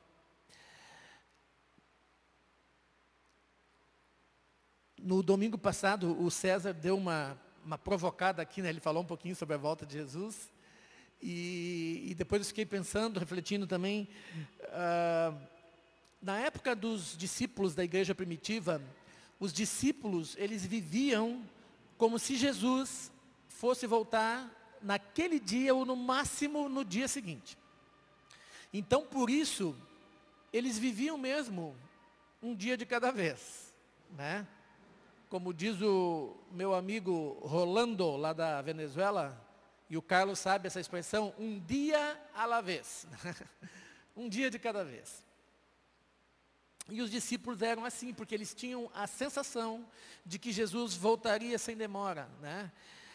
No 5.02 5.24
domingo 5.24 5.58
passado, 5.58 6.22
o 6.22 6.30
César 6.30 6.74
deu 6.74 6.98
uma, 6.98 7.40
uma 7.66 7.78
provocada 7.78 8.42
aqui, 8.42 8.62
né? 8.62 8.68
ele 8.68 8.82
falou 8.82 9.04
um 9.04 9.06
pouquinho 9.06 9.34
sobre 9.34 9.56
a 9.56 9.58
volta 9.58 9.86
de 9.86 9.94
Jesus. 9.94 10.52
E, 11.22 12.08
e 12.10 12.14
depois 12.14 12.42
eu 12.42 12.48
fiquei 12.48 12.66
pensando, 12.66 13.22
refletindo 13.22 13.66
também, 13.66 14.10
uh, 14.64 15.42
na 16.22 16.38
época 16.40 16.76
dos 16.76 17.16
discípulos 17.18 17.74
da 17.74 17.86
igreja 17.86 18.14
primitiva, 18.14 18.82
os 19.40 19.54
discípulos, 19.54 20.36
eles 20.38 20.66
viviam 20.66 21.42
como 21.98 22.20
se 22.20 22.36
Jesus 22.36 23.10
fosse 23.48 23.88
voltar 23.88 24.52
naquele 24.82 25.40
dia 25.40 25.74
ou 25.74 25.86
no 25.86 25.96
máximo 25.96 26.68
no 26.68 26.84
dia 26.84 27.08
seguinte. 27.08 27.61
Então, 28.74 29.06
por 29.06 29.30
isso, 29.30 29.76
eles 30.54 30.78
viviam 30.78 31.18
mesmo 31.18 31.76
um 32.42 32.56
dia 32.56 32.78
de 32.78 32.86
cada 32.86 33.12
vez, 33.12 33.74
né? 34.12 34.48
Como 35.30 35.54
diz 35.54 35.82
o 35.82 36.36
meu 36.52 36.74
amigo 36.74 37.38
Rolando, 37.42 38.18
lá 38.18 38.34
da 38.34 38.62
Venezuela, 38.62 39.40
e 39.90 39.98
o 39.98 40.02
Carlos 40.02 40.40
sabe 40.40 40.68
essa 40.68 40.80
expressão, 40.80 41.34
um 41.38 41.60
dia 41.60 42.20
à 42.34 42.46
la 42.46 42.62
vez. 42.62 43.06
um 44.16 44.30
dia 44.30 44.50
de 44.50 44.58
cada 44.58 44.84
vez. 44.84 45.26
E 46.90 47.02
os 47.02 47.12
discípulos 47.12 47.62
eram 47.62 47.86
assim, 47.86 48.14
porque 48.14 48.36
eles 48.36 48.54
tinham 48.54 48.90
a 48.94 49.06
sensação 49.08 49.86
de 50.26 50.40
que 50.40 50.52
Jesus 50.52 50.96
voltaria 50.96 51.58
sem 51.58 51.76
demora. 51.76 52.30
Né? 52.42 52.72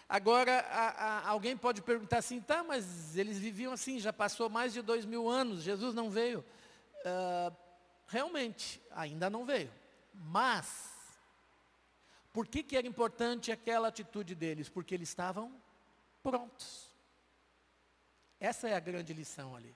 Agora, 0.09 0.61
a, 0.71 0.89
a, 0.89 1.29
alguém 1.29 1.57
pode 1.57 1.83
perguntar 1.83 2.19
assim, 2.19 2.41
tá, 2.41 2.63
mas 2.63 3.17
eles 3.17 3.39
viviam 3.39 3.73
assim, 3.73 3.99
já 3.99 4.13
passou 4.13 4.49
mais 4.49 4.73
de 4.73 4.81
dois 4.81 5.05
mil 5.05 5.29
anos, 5.29 5.63
Jesus 5.63 5.95
não 5.95 6.11
veio. 6.11 6.45
Uh, 7.05 7.55
realmente, 8.07 8.81
ainda 8.93 9.29
não 9.29 9.45
veio. 9.45 9.71
Mas, 10.15 10.93
por 12.33 12.47
que, 12.47 12.63
que 12.63 12.77
era 12.77 12.87
importante 12.87 13.51
aquela 13.51 13.89
atitude 13.89 14.35
deles? 14.35 14.69
Porque 14.69 14.95
eles 14.95 15.09
estavam 15.09 15.53
prontos. 16.23 16.87
Essa 18.39 18.69
é 18.69 18.75
a 18.77 18.81
grande 18.81 19.13
lição 19.13 19.57
ali. 19.57 19.75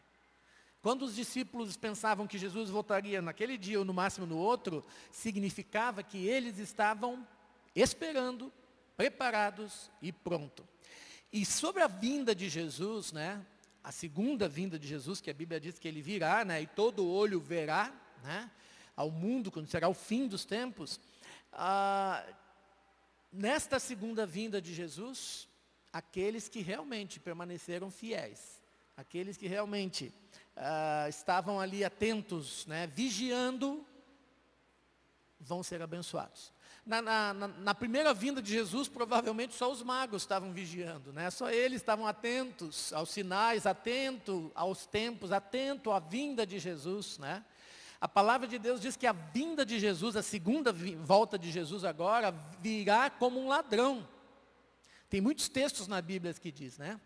Quando 0.82 1.02
os 1.02 1.14
discípulos 1.14 1.76
pensavam 1.76 2.26
que 2.26 2.38
Jesus 2.38 2.70
voltaria 2.70 3.20
naquele 3.20 3.58
dia 3.58 3.78
ou 3.78 3.84
no 3.84 3.92
máximo 3.92 4.26
no 4.26 4.38
outro, 4.38 4.84
significava 5.10 6.02
que 6.02 6.26
eles 6.26 6.58
estavam 6.58 7.26
esperando, 7.74 8.52
preparados 9.00 9.90
e 10.02 10.12
pronto. 10.12 10.68
E 11.32 11.46
sobre 11.46 11.82
a 11.82 11.86
vinda 11.86 12.34
de 12.34 12.50
Jesus, 12.50 13.12
né, 13.12 13.42
a 13.82 13.90
segunda 13.90 14.46
vinda 14.46 14.78
de 14.78 14.86
Jesus, 14.86 15.22
que 15.22 15.30
a 15.30 15.32
Bíblia 15.32 15.58
diz 15.58 15.78
que 15.78 15.88
ele 15.88 16.02
virá, 16.02 16.44
né, 16.44 16.60
e 16.60 16.66
todo 16.66 17.08
olho 17.08 17.40
verá, 17.40 17.90
né, 18.22 18.50
ao 18.94 19.10
mundo, 19.10 19.50
quando 19.50 19.70
será 19.70 19.88
o 19.88 19.94
fim 19.94 20.28
dos 20.28 20.44
tempos, 20.44 21.00
ah, 21.50 22.22
nesta 23.32 23.78
segunda 23.78 24.26
vinda 24.26 24.60
de 24.60 24.74
Jesus, 24.74 25.48
aqueles 25.90 26.46
que 26.46 26.60
realmente 26.60 27.18
permaneceram 27.18 27.90
fiéis, 27.90 28.60
aqueles 28.94 29.38
que 29.38 29.46
realmente 29.46 30.12
ah, 30.54 31.06
estavam 31.08 31.58
ali 31.58 31.86
atentos, 31.86 32.66
né, 32.66 32.86
vigiando, 32.86 33.82
vão 35.40 35.62
ser 35.62 35.80
abençoados. 35.80 36.52
Na, 36.90 37.00
na, 37.00 37.32
na, 37.46 37.72
primeira 37.72 38.12
vinda 38.12 38.42
de 38.42 38.52
Jesus, 38.52 38.88
provavelmente 38.88 39.54
só 39.54 39.70
os 39.70 39.80
magos 39.80 40.22
estavam 40.22 40.52
vigiando, 40.52 41.12
né? 41.12 41.30
só 41.30 41.48
eles 41.48 41.80
estavam 41.80 42.04
atentos 42.04 42.92
aos 42.92 43.10
sinais, 43.10 43.64
atentos 43.64 44.50
aos 44.56 44.86
tempos, 44.86 45.30
atento 45.30 45.92
à 45.92 46.00
vinda 46.00 46.44
de 46.44 46.58
Jesus. 46.58 47.16
Né? 47.18 47.44
A 48.00 48.08
palavra 48.08 48.48
de 48.48 48.58
Deus 48.58 48.80
diz 48.80 48.96
que 48.96 49.06
a 49.06 49.12
vinda 49.12 49.64
de 49.64 49.78
Jesus, 49.78 50.16
a 50.16 50.22
segunda 50.22 50.74
volta 51.04 51.38
de 51.38 51.52
Jesus 51.52 51.84
agora, 51.84 52.34
virá 52.58 53.08
como 53.08 53.38
um 53.38 53.46
ladrão. 53.46 54.04
Tem 55.08 55.20
muitos 55.20 55.48
textos 55.48 55.86
na 55.86 56.02
Bíblia 56.02 56.34
que 56.34 56.50
diz, 56.50 56.76
né? 56.76 57.00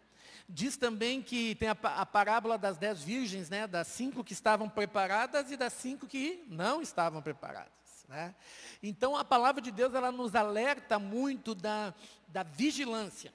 Diz 0.48 0.78
também 0.78 1.20
que 1.20 1.56
tem 1.56 1.68
a, 1.68 1.76
a, 1.82 2.06
parábola 2.06 2.56
das 2.56 2.78
dez 2.78 3.02
virgens, 3.02 3.50
né? 3.50 3.66
Das 3.66 3.88
cinco 3.88 4.24
que 4.24 4.32
estavam 4.32 4.66
preparadas 4.66 5.50
e 5.50 5.58
das 5.58 5.74
cinco 5.74 6.06
que 6.06 6.42
não 6.48 6.80
estavam 6.80 7.20
preparadas. 7.20 7.83
Né? 8.08 8.34
Então 8.82 9.16
a 9.16 9.25
palavra 9.25 9.61
de 9.61 9.70
Deus 9.70 9.94
ela 9.94 10.12
nos 10.12 10.34
alerta 10.34 10.99
muito 10.99 11.54
da, 11.54 11.94
da 12.28 12.42
vigilância. 12.42 13.32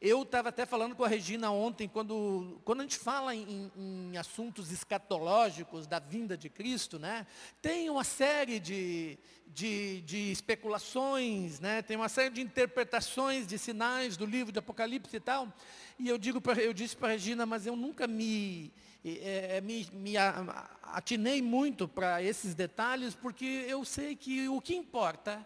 Eu 0.00 0.22
estava 0.22 0.48
até 0.48 0.66
falando 0.66 0.96
com 0.96 1.04
a 1.04 1.08
Regina 1.08 1.50
ontem, 1.50 1.88
quando, 1.88 2.60
quando 2.64 2.80
a 2.80 2.82
gente 2.82 2.98
fala 2.98 3.34
em, 3.34 3.70
em, 3.76 4.16
assuntos 4.16 4.72
escatológicos 4.72 5.86
da 5.86 5.98
vinda 5.98 6.36
de 6.36 6.48
Cristo, 6.48 6.98
né, 6.98 7.26
tem 7.60 7.88
uma 7.88 8.04
série 8.04 8.58
de, 8.58 9.18
de, 9.46 10.00
de 10.02 10.32
especulações, 10.32 11.60
né, 11.60 11.82
tem 11.82 11.96
uma 11.96 12.08
série 12.08 12.34
de 12.34 12.40
interpretações 12.40 13.46
de 13.46 13.58
sinais 13.58 14.16
do 14.16 14.26
livro 14.26 14.52
de 14.52 14.58
Apocalipse 14.58 15.16
e 15.16 15.20
tal. 15.20 15.52
E 15.98 16.08
eu, 16.08 16.18
digo 16.18 16.40
pra, 16.40 16.54
eu 16.54 16.72
disse 16.72 16.96
para 16.96 17.08
a 17.08 17.12
Regina, 17.12 17.46
mas 17.46 17.66
eu 17.66 17.76
nunca 17.76 18.06
me, 18.06 18.72
é, 19.04 19.60
me, 19.60 19.88
me 19.92 20.14
atinei 20.16 21.42
muito 21.42 21.88
para 21.88 22.22
esses 22.22 22.54
detalhes, 22.54 23.14
porque 23.14 23.44
eu 23.44 23.84
sei 23.84 24.14
que 24.14 24.48
o 24.48 24.60
que 24.60 24.74
importa 24.74 25.44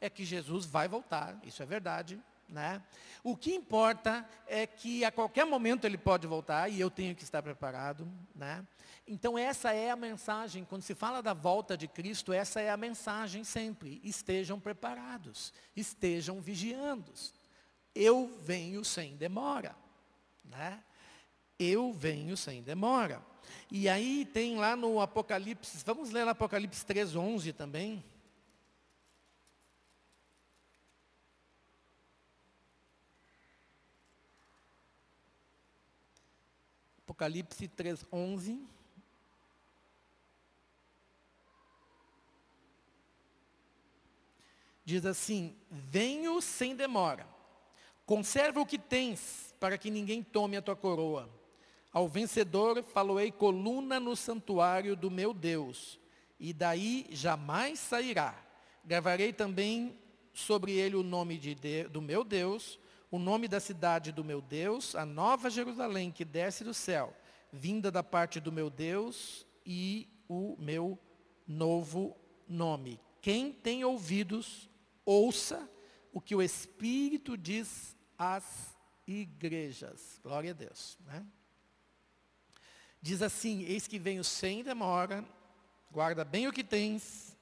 é 0.00 0.10
que 0.10 0.24
Jesus 0.24 0.66
vai 0.66 0.88
voltar, 0.88 1.38
isso 1.44 1.62
é 1.62 1.66
verdade, 1.66 2.20
Né? 2.48 2.80
O 3.24 3.36
que 3.36 3.52
importa 3.52 4.24
é 4.46 4.68
que 4.68 5.04
a 5.04 5.10
qualquer 5.10 5.44
momento 5.44 5.84
ele 5.84 5.98
pode 5.98 6.28
voltar 6.28 6.68
e 6.68 6.78
eu 6.78 6.88
tenho 6.88 7.12
que 7.12 7.24
estar 7.24 7.42
preparado. 7.42 8.06
Né? 8.36 8.64
Então 9.04 9.36
essa 9.36 9.72
é 9.72 9.90
a 9.90 9.96
mensagem, 9.96 10.64
quando 10.64 10.82
se 10.82 10.94
fala 10.94 11.20
da 11.20 11.34
volta 11.34 11.76
de 11.76 11.88
Cristo, 11.88 12.32
essa 12.32 12.60
é 12.60 12.70
a 12.70 12.76
mensagem 12.76 13.42
sempre. 13.42 14.00
Estejam 14.04 14.60
preparados, 14.60 15.52
estejam 15.74 16.40
vigiando. 16.40 17.12
Eu 17.92 18.38
venho 18.42 18.84
sem 18.84 19.16
demora. 19.16 19.74
Né? 20.44 20.80
Eu 21.58 21.92
venho 21.92 22.36
sem 22.36 22.62
demora. 22.62 23.22
E 23.70 23.88
aí 23.88 24.24
tem 24.24 24.56
lá 24.56 24.76
no 24.76 25.00
Apocalipse, 25.00 25.82
vamos 25.84 26.10
ler 26.10 26.26
Apocalipse 26.28 26.84
3, 26.84 27.16
11 27.16 27.52
também. 27.52 28.04
Apocalipse 37.04 37.66
3, 37.68 38.04
11. 38.12 38.68
Diz 44.84 45.04
assim: 45.04 45.56
Venho 45.70 46.40
sem 46.40 46.76
demora, 46.76 47.26
conserva 48.04 48.60
o 48.60 48.66
que 48.66 48.78
tens, 48.78 49.54
para 49.58 49.76
que 49.76 49.90
ninguém 49.90 50.22
tome 50.22 50.56
a 50.56 50.62
tua 50.62 50.76
coroa. 50.76 51.28
Ao 51.96 52.06
vencedor 52.06 52.82
faloei 52.82 53.32
coluna 53.32 53.98
no 53.98 54.14
santuário 54.14 54.94
do 54.94 55.10
meu 55.10 55.32
Deus, 55.32 55.98
e 56.38 56.52
daí 56.52 57.06
jamais 57.08 57.78
sairá. 57.78 58.38
Gravarei 58.84 59.32
também 59.32 59.98
sobre 60.34 60.72
ele 60.72 60.94
o 60.94 61.02
nome 61.02 61.38
de, 61.38 61.84
do 61.84 62.02
meu 62.02 62.22
Deus, 62.22 62.78
o 63.10 63.18
nome 63.18 63.48
da 63.48 63.58
cidade 63.60 64.12
do 64.12 64.22
meu 64.22 64.42
Deus, 64.42 64.94
a 64.94 65.06
nova 65.06 65.48
Jerusalém 65.48 66.12
que 66.12 66.22
desce 66.22 66.62
do 66.64 66.74
céu, 66.74 67.16
vinda 67.50 67.90
da 67.90 68.02
parte 68.02 68.40
do 68.40 68.52
meu 68.52 68.68
Deus 68.68 69.46
e 69.64 70.06
o 70.28 70.54
meu 70.58 70.98
novo 71.48 72.14
nome. 72.46 73.00
Quem 73.22 73.50
tem 73.50 73.86
ouvidos, 73.86 74.68
ouça 75.02 75.66
o 76.12 76.20
que 76.20 76.34
o 76.34 76.42
Espírito 76.42 77.38
diz 77.38 77.96
às 78.18 78.76
igrejas. 79.06 80.20
Glória 80.22 80.50
a 80.50 80.54
Deus. 80.54 80.98
Né? 81.06 81.24
Diz 83.06 83.22
assim: 83.22 83.62
Eis 83.62 83.86
que 83.86 84.00
venho 84.00 84.24
sem 84.24 84.64
demora, 84.64 85.24
guarda 85.92 86.24
bem 86.24 86.48
o 86.48 86.52
que 86.52 86.64
tens, 86.64 87.38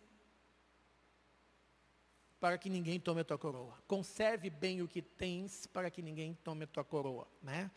para 2.39 2.59
que 2.59 2.69
ninguém 2.69 3.01
tome 3.01 3.23
a 3.23 3.25
tua 3.25 3.39
coroa. 3.39 3.73
Conserve 3.89 4.51
bem 4.51 4.83
o 4.83 4.87
que 4.87 5.01
tens 5.01 5.67
para 5.67 5.91
que 5.91 6.03
ninguém 6.03 6.35
tome 6.45 6.65
a 6.65 6.67
tua 6.67 6.85
coroa. 6.85 7.27
Né? 7.43 7.71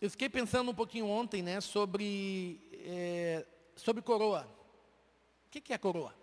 eu 0.00 0.08
fiquei 0.08 0.28
pensando 0.28 0.70
um 0.70 0.74
pouquinho 0.74 1.08
ontem 1.08 1.42
né, 1.42 1.60
sobre, 1.60 2.60
é, 2.86 3.44
sobre 3.74 4.02
coroa. 4.02 4.48
O 5.46 5.50
que, 5.50 5.60
que 5.60 5.72
é 5.72 5.78
coroa? 5.78 6.14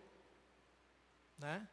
Né? 1.38 1.68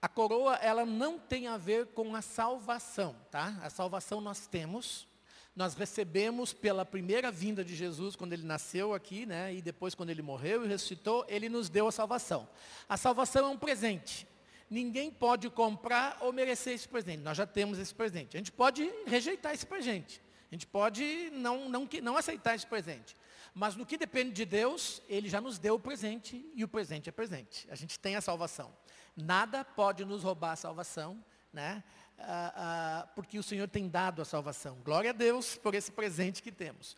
A 0.00 0.08
coroa, 0.08 0.56
ela 0.56 0.84
não 0.84 1.16
tem 1.16 1.46
a 1.46 1.56
ver 1.56 1.92
com 1.92 2.16
a 2.16 2.22
salvação, 2.22 3.14
tá? 3.30 3.56
A 3.62 3.70
salvação 3.70 4.20
nós 4.20 4.48
temos, 4.48 5.06
nós 5.54 5.74
recebemos 5.74 6.52
pela 6.52 6.84
primeira 6.84 7.30
vinda 7.30 7.64
de 7.64 7.74
Jesus, 7.74 8.16
quando 8.16 8.32
ele 8.32 8.44
nasceu 8.44 8.94
aqui, 8.94 9.26
né, 9.26 9.54
e 9.54 9.60
depois 9.60 9.94
quando 9.94 10.10
ele 10.10 10.22
morreu 10.22 10.64
e 10.64 10.68
ressuscitou, 10.68 11.26
ele 11.28 11.48
nos 11.48 11.68
deu 11.68 11.86
a 11.86 11.92
salvação. 11.92 12.48
A 12.88 12.96
salvação 12.96 13.46
é 13.46 13.48
um 13.48 13.58
presente. 13.58 14.26
Ninguém 14.70 15.10
pode 15.10 15.50
comprar 15.50 16.16
ou 16.22 16.32
merecer 16.32 16.72
esse 16.72 16.88
presente. 16.88 17.18
Nós 17.18 17.36
já 17.36 17.46
temos 17.46 17.78
esse 17.78 17.94
presente. 17.94 18.36
A 18.36 18.40
gente 18.40 18.50
pode 18.50 18.90
rejeitar 19.06 19.52
esse 19.52 19.66
presente. 19.66 20.22
A 20.50 20.54
gente 20.54 20.66
pode 20.66 21.30
não, 21.34 21.68
não, 21.68 21.88
não 22.02 22.16
aceitar 22.16 22.54
esse 22.54 22.66
presente. 22.66 23.14
Mas 23.54 23.76
no 23.76 23.84
que 23.84 23.98
depende 23.98 24.32
de 24.32 24.46
Deus, 24.46 25.02
Ele 25.08 25.28
já 25.28 25.40
nos 25.40 25.58
deu 25.58 25.74
o 25.74 25.78
presente 25.78 26.50
e 26.54 26.64
o 26.64 26.68
presente 26.68 27.10
é 27.10 27.12
presente. 27.12 27.66
A 27.70 27.74
gente 27.74 27.98
tem 27.98 28.16
a 28.16 28.20
salvação. 28.22 28.74
Nada 29.14 29.62
pode 29.62 30.06
nos 30.06 30.22
roubar 30.22 30.52
a 30.52 30.56
salvação, 30.56 31.22
né? 31.52 31.84
Ah, 32.24 32.52
ah, 32.56 33.08
porque 33.14 33.38
o 33.38 33.42
Senhor 33.42 33.68
tem 33.68 33.88
dado 33.88 34.22
a 34.22 34.24
salvação. 34.24 34.78
Glória 34.84 35.10
a 35.10 35.12
Deus 35.12 35.56
por 35.56 35.74
esse 35.74 35.90
presente 35.90 36.42
que 36.42 36.52
temos. 36.52 36.96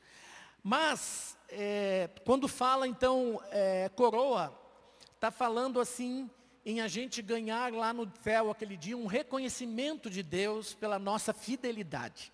Mas, 0.62 1.37
é, 1.48 2.08
quando 2.24 2.48
fala 2.48 2.88
então 2.88 3.40
é, 3.50 3.90
coroa, 3.90 4.58
está 5.14 5.30
falando 5.30 5.80
assim 5.80 6.30
em 6.64 6.80
a 6.80 6.88
gente 6.88 7.20
ganhar 7.20 7.72
lá 7.72 7.92
no 7.92 8.10
céu 8.22 8.50
aquele 8.50 8.76
dia 8.76 8.96
um 8.96 9.06
reconhecimento 9.06 10.08
de 10.08 10.22
Deus 10.22 10.74
pela 10.74 10.98
nossa 10.98 11.32
fidelidade. 11.32 12.32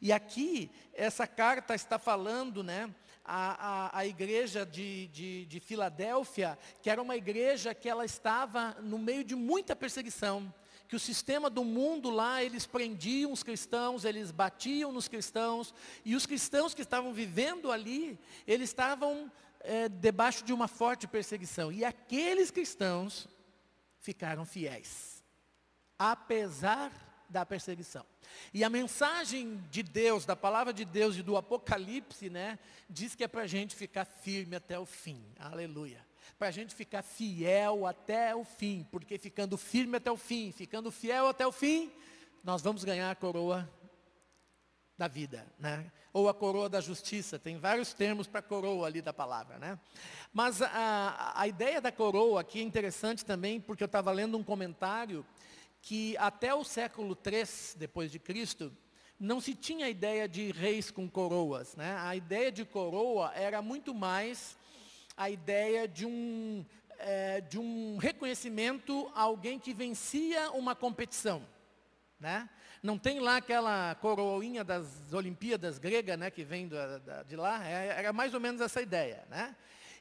E 0.00 0.12
aqui, 0.12 0.70
essa 0.94 1.26
carta 1.26 1.74
está 1.74 1.98
falando, 1.98 2.62
né, 2.62 2.94
a, 3.24 3.96
a, 3.96 3.98
a, 3.98 4.06
igreja 4.06 4.66
de, 4.66 5.08
de, 5.08 5.46
de 5.46 5.60
Filadélfia, 5.60 6.58
que 6.82 6.90
era 6.90 7.00
uma 7.00 7.16
igreja 7.16 7.74
que 7.74 7.88
ela 7.88 8.04
estava 8.04 8.76
no 8.82 8.98
meio 8.98 9.24
de 9.24 9.34
muita 9.34 9.74
perseguição 9.74 10.52
que 10.94 10.96
o 10.96 11.00
sistema 11.00 11.50
do 11.50 11.64
mundo 11.64 12.08
lá, 12.08 12.44
eles 12.44 12.66
prendiam 12.66 13.32
os 13.32 13.42
cristãos, 13.42 14.04
eles 14.04 14.30
batiam 14.30 14.92
nos 14.92 15.08
cristãos, 15.08 15.74
e 16.04 16.14
os 16.14 16.24
cristãos 16.24 16.72
que 16.72 16.82
estavam 16.82 17.12
vivendo 17.12 17.72
ali, 17.72 18.16
eles 18.46 18.70
estavam 18.70 19.28
é, 19.58 19.88
debaixo 19.88 20.44
de 20.44 20.52
uma 20.52 20.68
forte 20.68 21.08
perseguição. 21.08 21.72
E 21.72 21.84
aqueles 21.84 22.52
cristãos 22.52 23.26
ficaram 23.98 24.44
fiéis, 24.44 25.20
apesar 25.98 26.92
da 27.28 27.44
perseguição. 27.44 28.06
E 28.52 28.62
a 28.62 28.70
mensagem 28.70 29.60
de 29.72 29.82
Deus, 29.82 30.24
da 30.24 30.36
palavra 30.36 30.72
de 30.72 30.84
Deus 30.84 31.16
e 31.16 31.24
do 31.24 31.36
Apocalipse, 31.36 32.30
né, 32.30 32.56
diz 32.88 33.16
que 33.16 33.24
é 33.24 33.28
para 33.28 33.42
a 33.42 33.48
gente 33.48 33.74
ficar 33.74 34.04
firme 34.04 34.54
até 34.54 34.78
o 34.78 34.86
fim. 34.86 35.20
Aleluia 35.40 36.03
para 36.38 36.48
a 36.48 36.50
gente 36.50 36.74
ficar 36.74 37.02
fiel 37.02 37.86
até 37.86 38.34
o 38.34 38.44
fim, 38.44 38.86
porque 38.90 39.18
ficando 39.18 39.56
firme 39.56 39.96
até 39.96 40.10
o 40.10 40.16
fim, 40.16 40.52
ficando 40.52 40.90
fiel 40.90 41.28
até 41.28 41.46
o 41.46 41.52
fim, 41.52 41.90
nós 42.42 42.62
vamos 42.62 42.84
ganhar 42.84 43.10
a 43.10 43.14
coroa 43.14 43.68
da 44.96 45.08
vida, 45.08 45.46
né? 45.58 45.90
Ou 46.12 46.28
a 46.28 46.34
coroa 46.34 46.68
da 46.68 46.80
justiça, 46.80 47.38
tem 47.38 47.58
vários 47.58 47.92
termos 47.92 48.28
para 48.28 48.40
coroa 48.40 48.86
ali 48.86 49.02
da 49.02 49.12
palavra, 49.12 49.58
né? 49.58 49.78
Mas 50.32 50.62
a, 50.62 51.32
a 51.34 51.48
ideia 51.48 51.80
da 51.80 51.90
coroa 51.90 52.40
aqui 52.40 52.60
é 52.60 52.62
interessante 52.62 53.24
também, 53.24 53.60
porque 53.60 53.82
eu 53.82 53.86
estava 53.86 54.12
lendo 54.12 54.38
um 54.38 54.44
comentário 54.44 55.26
que 55.82 56.16
até 56.16 56.54
o 56.54 56.64
século 56.64 57.18
III 57.26 57.76
depois 57.76 58.10
de 58.10 58.18
Cristo, 58.18 58.72
não 59.18 59.40
se 59.40 59.54
tinha 59.54 59.88
ideia 59.88 60.28
de 60.28 60.50
reis 60.52 60.90
com 60.90 61.08
coroas, 61.08 61.74
né? 61.76 61.96
A 61.98 62.14
ideia 62.14 62.50
de 62.50 62.64
coroa 62.64 63.32
era 63.34 63.60
muito 63.60 63.94
mais 63.94 64.56
a 65.16 65.30
ideia 65.30 65.86
de 65.86 66.06
um, 66.06 66.64
é, 66.98 67.40
de 67.40 67.58
um 67.58 67.96
reconhecimento 67.96 69.10
a 69.14 69.22
alguém 69.22 69.58
que 69.58 69.72
vencia 69.72 70.50
uma 70.52 70.74
competição. 70.74 71.46
Né? 72.18 72.48
Não 72.82 72.98
tem 72.98 73.20
lá 73.20 73.36
aquela 73.36 73.94
coroinha 73.96 74.64
das 74.64 75.12
Olimpíadas 75.12 75.78
grega, 75.78 76.16
né, 76.16 76.30
que 76.30 76.44
vem 76.44 76.68
do, 76.68 76.76
da, 77.00 77.22
de 77.22 77.36
lá, 77.36 77.66
é, 77.66 77.88
era 77.98 78.12
mais 78.12 78.34
ou 78.34 78.40
menos 78.40 78.60
essa 78.60 78.80
ideia. 78.80 79.24
Né? 79.28 79.54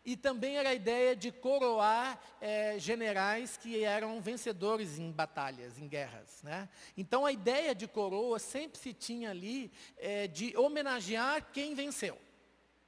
E 0.05 0.17
também 0.17 0.57
era 0.57 0.69
a 0.69 0.73
ideia 0.73 1.15
de 1.15 1.31
coroar 1.31 2.19
é, 2.41 2.77
generais 2.77 3.55
que 3.55 3.83
eram 3.83 4.21
vencedores 4.21 4.99
em 4.99 5.11
batalhas, 5.11 5.77
em 5.77 5.87
guerras. 5.87 6.41
Né? 6.43 6.67
Então 6.97 7.25
a 7.25 7.31
ideia 7.31 7.73
de 7.73 7.87
coroa 7.87 8.37
sempre 8.37 8.77
se 8.77 8.93
tinha 8.93 9.29
ali 9.29 9.71
é, 9.97 10.27
de 10.27 10.55
homenagear 10.57 11.51
quem 11.53 11.73
venceu. 11.73 12.17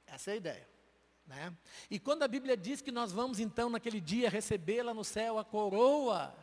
Essa 0.06 0.32
é 0.32 0.34
a 0.34 0.36
ideia. 0.36 0.75
Né? 1.26 1.52
E 1.90 1.98
quando 1.98 2.22
a 2.22 2.28
Bíblia 2.28 2.56
diz 2.56 2.80
que 2.80 2.92
nós 2.92 3.10
vamos 3.12 3.40
então 3.40 3.68
naquele 3.68 4.00
dia 4.00 4.30
recebê-la 4.30 4.94
no 4.94 5.04
céu, 5.04 5.38
a 5.38 5.44
coroa 5.44 6.34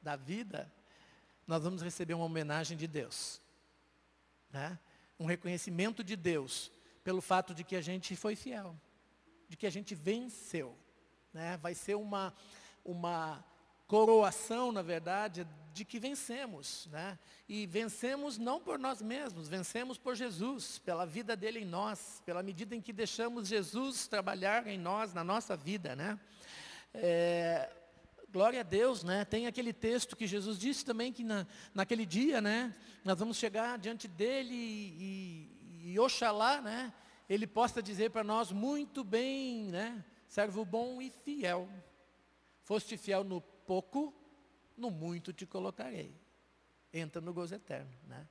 da 0.00 0.16
vida, 0.16 0.72
nós 1.46 1.62
vamos 1.62 1.82
receber 1.82 2.14
uma 2.14 2.24
homenagem 2.24 2.76
de 2.76 2.86
Deus. 2.86 3.40
Né? 4.50 4.78
Um 5.18 5.26
reconhecimento 5.26 6.02
de 6.02 6.16
Deus 6.16 6.72
pelo 7.04 7.20
fato 7.20 7.54
de 7.54 7.62
que 7.62 7.76
a 7.76 7.80
gente 7.80 8.16
foi 8.16 8.34
fiel, 8.34 8.74
de 9.48 9.56
que 9.56 9.66
a 9.66 9.70
gente 9.70 9.94
venceu. 9.94 10.76
Né? 11.32 11.56
Vai 11.58 11.74
ser 11.74 11.94
uma, 11.94 12.34
uma 12.84 13.44
coroação, 13.86 14.72
na 14.72 14.82
verdade, 14.82 15.46
de 15.76 15.84
que 15.84 15.98
vencemos, 15.98 16.88
né? 16.90 17.18
E 17.46 17.66
vencemos 17.66 18.38
não 18.38 18.58
por 18.58 18.78
nós 18.78 19.02
mesmos, 19.02 19.46
vencemos 19.46 19.98
por 19.98 20.16
Jesus, 20.16 20.78
pela 20.78 21.04
vida 21.04 21.36
dele 21.36 21.60
em 21.60 21.64
nós, 21.66 22.22
pela 22.24 22.42
medida 22.42 22.74
em 22.74 22.80
que 22.80 22.94
deixamos 22.94 23.46
Jesus 23.46 24.08
trabalhar 24.08 24.66
em 24.66 24.78
nós, 24.78 25.12
na 25.12 25.22
nossa 25.22 25.54
vida, 25.54 25.94
né? 25.94 26.18
É, 26.94 27.70
glória 28.32 28.60
a 28.60 28.62
Deus, 28.62 29.04
né? 29.04 29.26
Tem 29.26 29.46
aquele 29.46 29.70
texto 29.70 30.16
que 30.16 30.26
Jesus 30.26 30.58
disse 30.58 30.82
também 30.82 31.12
que 31.12 31.22
na, 31.22 31.46
naquele 31.74 32.06
dia, 32.06 32.40
né? 32.40 32.74
Nós 33.04 33.18
vamos 33.18 33.36
chegar 33.36 33.78
diante 33.78 34.08
dele 34.08 34.54
e, 34.54 35.52
e, 35.84 35.92
e 35.92 36.00
oxalá, 36.00 36.62
né? 36.62 36.90
Ele 37.28 37.46
possa 37.46 37.82
dizer 37.82 38.12
para 38.12 38.24
nós 38.24 38.50
muito 38.50 39.04
bem, 39.04 39.64
né? 39.64 40.02
Servo 40.26 40.64
bom 40.64 41.02
e 41.02 41.10
fiel. 41.10 41.68
Foste 42.62 42.96
fiel 42.96 43.22
no 43.22 43.42
pouco, 43.42 44.14
no 44.76 44.90
muito 44.90 45.32
te 45.32 45.46
colocarei. 45.46 46.14
Entra 46.92 47.20
no 47.20 47.32
gozo 47.32 47.54
eterno, 47.54 47.92
né? 48.06 48.26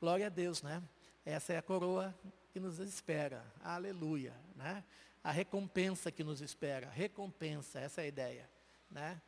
Glória 0.00 0.26
a 0.26 0.30
Deus, 0.30 0.62
né? 0.62 0.82
Essa 1.24 1.52
é 1.52 1.58
a 1.58 1.62
coroa 1.62 2.14
que 2.52 2.58
nos 2.58 2.78
espera. 2.78 3.44
Aleluia, 3.62 4.34
né? 4.56 4.84
A 5.22 5.30
recompensa 5.30 6.10
que 6.10 6.24
nos 6.24 6.40
espera, 6.40 6.88
recompensa, 6.88 7.78
essa 7.78 8.00
é 8.00 8.04
a 8.04 8.08
ideia, 8.08 8.50
né? 8.90 9.20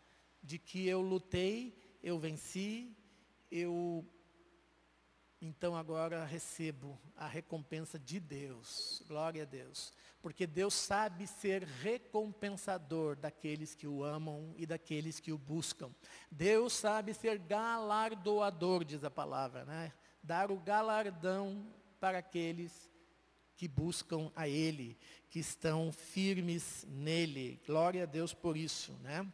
De 0.42 0.58
que 0.58 0.86
eu 0.86 1.00
lutei, 1.00 1.74
eu 2.02 2.18
venci, 2.18 2.96
eu 3.50 4.04
então 5.40 5.76
agora 5.76 6.24
recebo 6.24 6.96
a 7.16 7.26
recompensa 7.26 7.98
de 7.98 8.20
Deus. 8.20 9.02
Glória 9.08 9.42
a 9.42 9.44
Deus. 9.44 9.92
Porque 10.22 10.46
Deus 10.46 10.72
sabe 10.72 11.26
ser 11.26 11.64
recompensador 11.64 13.16
daqueles 13.16 13.74
que 13.74 13.88
o 13.88 14.04
amam 14.04 14.54
e 14.56 14.64
daqueles 14.64 15.18
que 15.18 15.32
o 15.32 15.36
buscam. 15.36 15.90
Deus 16.30 16.72
sabe 16.72 17.12
ser 17.12 17.38
galardoador, 17.38 18.84
diz 18.84 19.02
a 19.02 19.10
palavra, 19.10 19.64
né? 19.64 19.92
Dar 20.22 20.52
o 20.52 20.60
galardão 20.60 21.66
para 21.98 22.18
aqueles 22.18 22.88
que 23.56 23.66
buscam 23.66 24.30
a 24.34 24.48
Ele, 24.48 24.96
que 25.28 25.40
estão 25.40 25.90
firmes 25.90 26.86
nele. 26.88 27.60
Glória 27.66 28.04
a 28.04 28.06
Deus 28.06 28.32
por 28.32 28.56
isso, 28.56 28.92
né? 29.02 29.26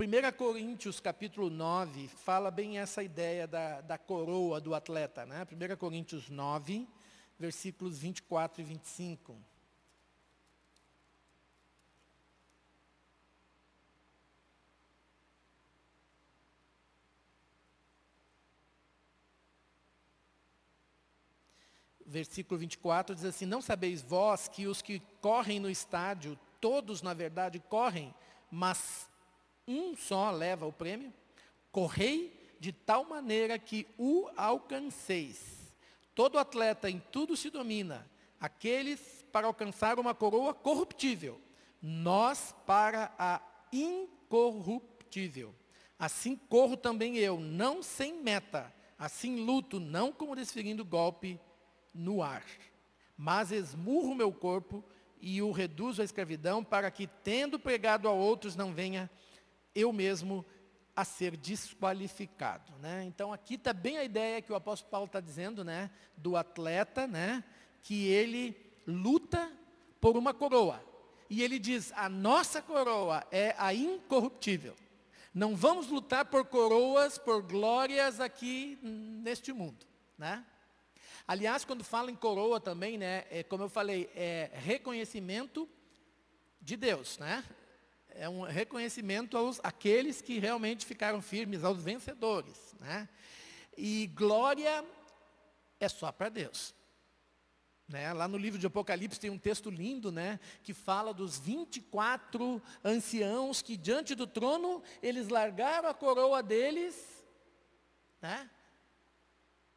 1 0.00 0.36
Coríntios 0.36 1.00
capítulo 1.00 1.50
9 1.50 2.06
fala 2.06 2.52
bem 2.52 2.78
essa 2.78 3.02
ideia 3.02 3.48
da, 3.48 3.80
da 3.80 3.98
coroa 3.98 4.60
do 4.60 4.72
atleta. 4.72 5.26
Né? 5.26 5.44
1 5.44 5.76
Coríntios 5.76 6.30
9, 6.30 6.86
versículos 7.38 7.98
24 7.98 8.60
e 8.60 8.64
25. 8.64 9.36
Versículo 22.04 22.58
24 22.58 23.14
diz 23.14 23.24
assim: 23.24 23.44
Não 23.44 23.60
sabeis 23.60 24.02
vós 24.02 24.48
que 24.48 24.66
os 24.66 24.80
que 24.80 25.00
correm 25.20 25.60
no 25.60 25.70
estádio, 25.70 26.38
todos 26.58 27.02
na 27.02 27.12
verdade 27.12 27.60
correm, 27.60 28.14
mas 28.50 29.08
um 29.66 29.94
só 29.94 30.30
leva 30.30 30.66
o 30.66 30.72
prêmio. 30.72 31.12
Correi 31.70 32.56
de 32.58 32.72
tal 32.72 33.04
maneira 33.04 33.58
que 33.58 33.86
o 33.98 34.26
alcanceis. 34.36 35.57
Todo 36.18 36.36
atleta 36.36 36.90
em 36.90 36.98
tudo 37.12 37.36
se 37.36 37.48
domina. 37.48 38.04
Aqueles 38.40 39.24
para 39.30 39.46
alcançar 39.46 40.00
uma 40.00 40.12
coroa 40.12 40.52
corruptível. 40.52 41.40
Nós 41.80 42.52
para 42.66 43.14
a 43.16 43.40
incorruptível. 43.72 45.54
Assim 45.96 46.34
corro 46.34 46.76
também 46.76 47.18
eu, 47.18 47.38
não 47.38 47.84
sem 47.84 48.20
meta. 48.20 48.74
Assim 48.98 49.44
luto, 49.44 49.78
não 49.78 50.10
como 50.10 50.34
desferindo 50.34 50.84
golpe 50.84 51.38
no 51.94 52.20
ar. 52.20 52.44
Mas 53.16 53.52
esmurro 53.52 54.12
meu 54.12 54.32
corpo 54.32 54.82
e 55.20 55.40
o 55.40 55.52
reduzo 55.52 56.02
à 56.02 56.04
escravidão, 56.04 56.64
para 56.64 56.90
que, 56.90 57.06
tendo 57.06 57.60
pregado 57.60 58.08
a 58.08 58.10
outros, 58.10 58.56
não 58.56 58.74
venha 58.74 59.08
eu 59.72 59.92
mesmo 59.92 60.44
a 60.98 61.04
ser 61.04 61.36
desqualificado. 61.36 62.72
Né? 62.80 63.04
Então 63.04 63.32
aqui 63.32 63.54
está 63.54 63.72
bem 63.72 63.98
a 63.98 64.02
ideia 64.02 64.42
que 64.42 64.52
o 64.52 64.56
apóstolo 64.56 64.90
Paulo 64.90 65.06
está 65.06 65.20
dizendo, 65.20 65.62
né? 65.62 65.92
do 66.16 66.36
atleta, 66.36 67.06
né? 67.06 67.44
que 67.84 68.08
ele 68.08 68.56
luta 68.84 69.48
por 70.00 70.16
uma 70.16 70.34
coroa. 70.34 70.84
E 71.30 71.40
ele 71.40 71.60
diz, 71.60 71.92
a 71.94 72.08
nossa 72.08 72.60
coroa 72.60 73.24
é 73.30 73.54
a 73.58 73.72
incorruptível. 73.72 74.74
Não 75.32 75.54
vamos 75.54 75.86
lutar 75.86 76.24
por 76.24 76.44
coroas, 76.46 77.16
por 77.16 77.42
glórias 77.42 78.18
aqui 78.18 78.76
neste 78.82 79.52
mundo. 79.52 79.86
Né? 80.18 80.44
Aliás, 81.28 81.64
quando 81.64 81.84
fala 81.84 82.10
em 82.10 82.16
coroa 82.16 82.58
também, 82.58 82.98
né, 82.98 83.24
é, 83.30 83.44
como 83.44 83.62
eu 83.62 83.68
falei, 83.68 84.10
é 84.16 84.50
reconhecimento 84.52 85.68
de 86.60 86.76
Deus, 86.76 87.18
né? 87.18 87.44
É 88.10 88.28
um 88.28 88.42
reconhecimento 88.42 89.36
aos 89.36 89.60
aqueles 89.62 90.20
que 90.20 90.38
realmente 90.38 90.84
ficaram 90.84 91.20
firmes, 91.22 91.64
aos 91.64 91.82
vencedores. 91.82 92.74
Né? 92.80 93.08
E 93.76 94.06
glória 94.08 94.84
é 95.78 95.88
só 95.88 96.10
para 96.10 96.28
Deus. 96.28 96.74
Né? 97.88 98.12
Lá 98.12 98.28
no 98.28 98.36
livro 98.36 98.58
de 98.58 98.66
Apocalipse 98.66 99.18
tem 99.18 99.30
um 99.30 99.38
texto 99.38 99.70
lindo, 99.70 100.12
né? 100.12 100.38
Que 100.62 100.74
fala 100.74 101.14
dos 101.14 101.38
24 101.38 102.62
anciãos 102.84 103.62
que 103.62 103.78
diante 103.78 104.14
do 104.14 104.26
trono, 104.26 104.82
eles 105.02 105.28
largaram 105.28 105.88
a 105.88 105.94
coroa 105.94 106.42
deles, 106.42 107.24
né? 108.20 108.50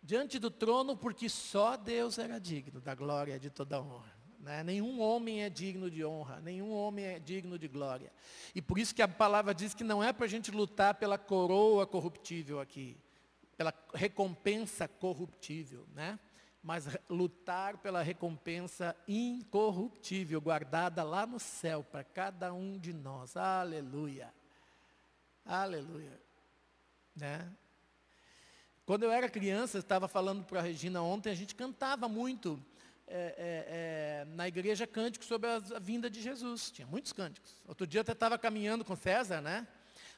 Diante 0.04 0.40
do 0.40 0.52
trono, 0.52 0.98
porque 0.98 1.30
só 1.30 1.78
Deus 1.78 2.18
era 2.18 2.38
digno 2.38 2.82
da 2.82 2.94
glória 2.94 3.40
de 3.40 3.50
toda 3.50 3.78
a 3.78 3.82
honra. 3.82 4.21
Né? 4.42 4.64
Nenhum 4.64 5.00
homem 5.00 5.44
é 5.44 5.50
digno 5.50 5.90
de 5.90 6.04
honra, 6.04 6.42
nenhum 6.42 6.74
homem 6.74 7.06
é 7.06 7.20
digno 7.20 7.60
de 7.60 7.68
glória. 7.68 8.12
E 8.56 8.62
por 8.62 8.80
isso 8.80 8.94
que 8.94 9.02
a 9.02 9.08
palavra 9.08 9.54
diz 9.54 9.74
que 9.74 9.84
não 9.84 10.04
é 10.04 10.12
para 10.12 10.26
a 10.26 10.30
gente 10.30 10.50
lutar 10.50 10.96
pela 10.96 11.18
coroa 11.18 11.86
corruptível 11.86 12.60
aqui, 12.60 12.98
pela 13.56 13.74
recompensa 13.94 14.88
corruptível, 14.88 15.86
né? 15.94 16.20
mas 16.64 16.88
lutar 17.10 17.78
pela 17.78 18.02
recompensa 18.02 18.96
incorruptível, 19.08 20.42
guardada 20.42 21.04
lá 21.04 21.26
no 21.26 21.40
céu 21.40 21.84
para 21.84 22.04
cada 22.04 22.52
um 22.52 22.78
de 22.78 22.94
nós. 22.94 23.38
Aleluia. 23.38 24.34
Aleluia. 25.46 26.20
Né? 27.16 27.52
Quando 28.86 29.04
eu 29.04 29.12
era 29.12 29.30
criança, 29.30 29.78
estava 29.78 30.08
falando 30.08 30.44
para 30.44 30.60
a 30.60 30.64
Regina 30.64 31.02
ontem, 31.02 31.30
a 31.30 31.36
gente 31.36 31.56
cantava 31.56 32.08
muito 32.08 32.60
é, 33.14 33.36
é, 33.38 33.66
é, 33.68 34.26
na 34.36 34.48
igreja 34.48 34.88
cânticos 34.88 35.28
sobre 35.28 35.50
a, 35.50 35.60
vinda 35.80 36.10
de 36.10 36.22
Jesus. 36.22 36.72
Tinha 36.72 36.88
muitos 36.88 37.12
cânticos. 37.12 37.54
Outro 37.68 37.86
dia 37.86 38.00
eu 38.00 38.02
até 38.04 38.14
estava 38.14 38.38
caminhando 38.38 38.86
com 38.86 38.96
César, 38.96 39.42
né? 39.42 39.68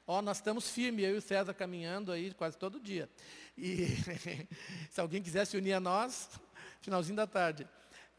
Ó, 0.06 0.21
nós 0.21 0.38
estamos 0.38 0.69
firmes, 0.69 1.03
eu 1.03 1.15
e 1.15 1.17
o 1.17 1.21
César 1.21 1.53
caminhando 1.53 2.12
aí 2.12 2.32
quase 2.34 2.58
todo 2.58 2.79
dia. 2.79 3.10
E 3.58 3.88
se 4.91 5.01
alguém 5.01 5.23
quiser 5.23 5.45
se 5.45 5.58
unir 5.58 5.73
a 5.73 5.79
nós, 5.79 6.29
finalzinho 6.82 7.15
da 7.15 7.25
tarde. 7.25 7.67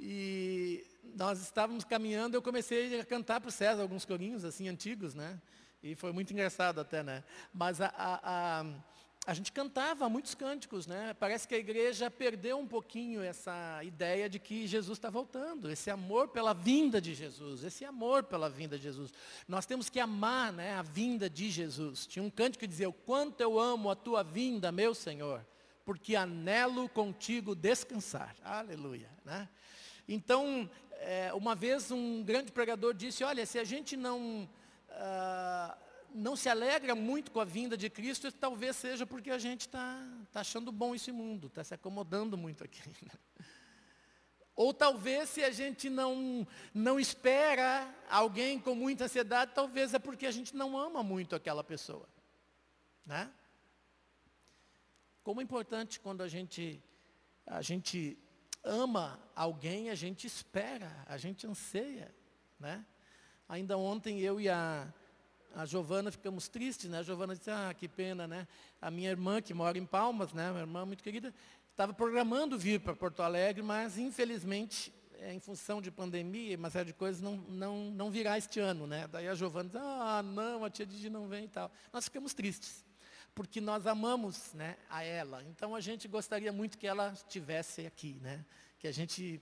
E 0.01 0.85
nós 1.15 1.41
estávamos 1.41 1.85
caminhando, 1.85 2.37
eu 2.37 2.43
comecei 2.43 2.99
a 2.99 3.05
cantar 3.05 3.41
para 3.41 3.49
o 3.49 3.53
César 3.53 3.83
alguns 3.83 4.05
corinhos 4.05 4.45
assim 4.45 4.69
antigos, 4.69 5.15
né? 5.15 5.41
E 5.83 5.95
foi 5.95 6.13
muito 6.13 6.33
engraçado 6.33 6.81
até, 6.81 7.03
né? 7.03 7.23
Mas 7.53 7.81
a, 7.81 7.93
a, 7.97 8.61
a 8.61 8.65
a 9.27 9.33
gente 9.33 9.51
cantava 9.53 10.09
muitos 10.09 10.35
cânticos, 10.35 10.87
né? 10.87 11.15
Parece 11.19 11.49
que 11.49 11.55
a 11.55 11.59
igreja 11.59 12.11
perdeu 12.11 12.59
um 12.59 12.67
pouquinho 12.67 13.23
essa 13.23 13.83
ideia 13.83 14.29
de 14.29 14.39
que 14.39 14.67
Jesus 14.67 14.99
está 14.99 15.09
voltando, 15.09 15.71
esse 15.71 15.91
amor 15.91 16.29
pela 16.29 16.53
vinda 16.53 17.01
de 17.01 17.15
Jesus, 17.15 17.65
esse 17.65 17.85
amor 17.87 18.25
pela 18.25 18.51
vinda 18.51 18.77
de 18.77 18.83
Jesus. 18.83 19.13
Nós 19.49 19.65
temos 19.65 19.89
que 19.89 19.99
amar, 19.99 20.53
né, 20.53 20.75
a 20.75 20.83
vinda 20.83 21.31
de 21.31 21.51
Jesus. 21.51 22.07
Tinha 22.07 22.23
um 22.23 22.29
cântico 22.29 22.61
que 22.61 22.67
dizia: 22.67 22.89
"O 22.89 22.93
quanto 22.93 23.41
eu 23.41 23.59
amo 23.59 23.91
a 23.91 23.97
tua 23.97 24.23
vinda, 24.23 24.71
meu 24.71 24.95
Senhor, 24.95 25.45
porque 25.87 26.15
anelo 26.15 26.87
contigo 26.89 27.55
descansar". 27.55 28.37
Aleluia, 28.45 29.09
né? 29.25 29.49
Então, 30.07 30.69
é, 31.01 31.33
uma 31.33 31.55
vez 31.55 31.91
um 31.91 32.23
grande 32.23 32.53
pregador 32.53 32.93
disse: 32.93 33.25
"Olha, 33.25 33.47
se 33.47 33.59
a 33.59 33.65
gente 33.65 33.97
não 33.97 34.47
uh, 34.91 35.85
não 36.15 36.37
se 36.37 36.49
alegra 36.49 36.95
muito 36.95 37.33
com 37.33 37.41
a 37.41 37.45
vinda 37.45 37.77
de 37.77 37.91
Cristo, 37.91 38.31
talvez 38.31 38.77
seja 38.77 39.05
porque 39.05 39.31
a 39.31 39.39
gente 39.39 39.63
está 39.63 40.01
tá 40.33 40.41
achando 40.41 40.71
bom 40.71 40.95
esse 40.95 41.11
mundo, 41.11 41.49
está 41.49 41.65
se 41.65 41.75
acomodando 41.75 42.39
muito 42.39 42.63
aqui. 42.63 42.81
Né? 43.03 43.11
Ou 44.55 44.73
talvez 44.73 45.31
se 45.31 45.43
a 45.43 45.51
gente 45.51 45.91
não, 45.91 46.47
não 46.73 47.01
espera 47.01 47.93
alguém 48.09 48.61
com 48.61 48.77
muita 48.77 49.05
ansiedade, 49.05 49.51
talvez 49.53 49.93
é 49.93 49.99
porque 49.99 50.27
a 50.27 50.31
gente 50.31 50.55
não 50.55 50.79
ama 50.79 51.03
muito 51.03 51.35
aquela 51.35 51.65
pessoa. 51.65 52.09
Né? 53.05 53.29
Como 55.25 55.41
é 55.41 55.45
importante 55.45 55.99
quando 55.99 56.23
a 56.23 56.29
gente, 56.29 56.81
a 57.45 57.61
gente 57.61 58.17
ama 58.63 59.21
alguém, 59.35 59.91
a 59.91 59.95
gente 59.97 60.29
espera, 60.29 61.05
a 61.07 61.19
gente 61.19 61.45
anseia. 61.45 62.15
Né? 62.61 62.87
Ainda 63.49 63.77
ontem 63.77 64.21
eu 64.21 64.41
e 64.41 64.49
a, 64.49 64.93
a 65.55 65.65
Giovana 65.65 66.11
ficamos 66.11 66.49
tristes, 66.49 66.91
né? 66.91 66.99
A 66.99 67.03
Giovana 67.03 67.35
disse, 67.35 67.51
ah, 67.51 67.73
que 67.77 67.89
pena, 67.89 68.27
né? 68.27 68.47
A 68.81 68.91
minha 68.91 69.11
irmã, 69.11 69.41
que 69.41 69.55
mora 69.55 69.79
em 69.79 69.87
Palmas, 69.87 70.33
né? 70.33 70.51
Minha 70.51 70.63
irmã 70.63 70.85
muito 70.85 71.03
querida, 71.03 71.33
estava 71.71 71.93
programando 71.93 72.59
vir 72.59 72.81
para 72.81 72.95
Porto 72.95 73.23
Alegre, 73.23 73.63
mas 73.63 73.99
infelizmente, 73.99 74.93
é, 75.19 75.33
em 75.33 75.39
função 75.39 75.81
de 75.81 75.91
pandemia, 75.91 76.57
uma 76.57 76.71
série 76.71 76.87
de 76.87 76.93
coisas, 76.93 77.21
não, 77.21 77.37
não, 77.37 77.91
não 77.91 78.11
virá 78.11 78.37
este 78.37 78.59
ano, 78.59 78.87
né? 78.87 79.07
Daí 79.07 79.29
a 79.29 79.35
Giovana 79.35 79.69
disse, 79.69 79.79
ah, 79.81 80.23
não, 80.25 80.65
a 80.65 80.71
tia 80.71 80.85
Didi 80.85 81.09
não 81.09 81.29
vem 81.29 81.45
e 81.45 81.49
tal. 81.49 81.71
Nós 81.93 82.05
ficamos 82.05 82.35
tristes, 82.35 82.85
porque 83.35 83.61
nós 83.61 83.87
amamos 83.87 84.53
né, 84.55 84.77
a 84.91 85.03
ela. 85.03 85.43
Então 85.45 85.75
a 85.75 85.81
gente 85.81 86.09
gostaria 86.09 86.53
muito 86.53 86.77
que 86.77 86.87
ela 86.87 87.13
estivesse 87.13 87.87
aqui, 87.87 88.19
né? 88.21 88.45
Que 88.79 88.89
a 88.89 88.93
gente 88.93 89.41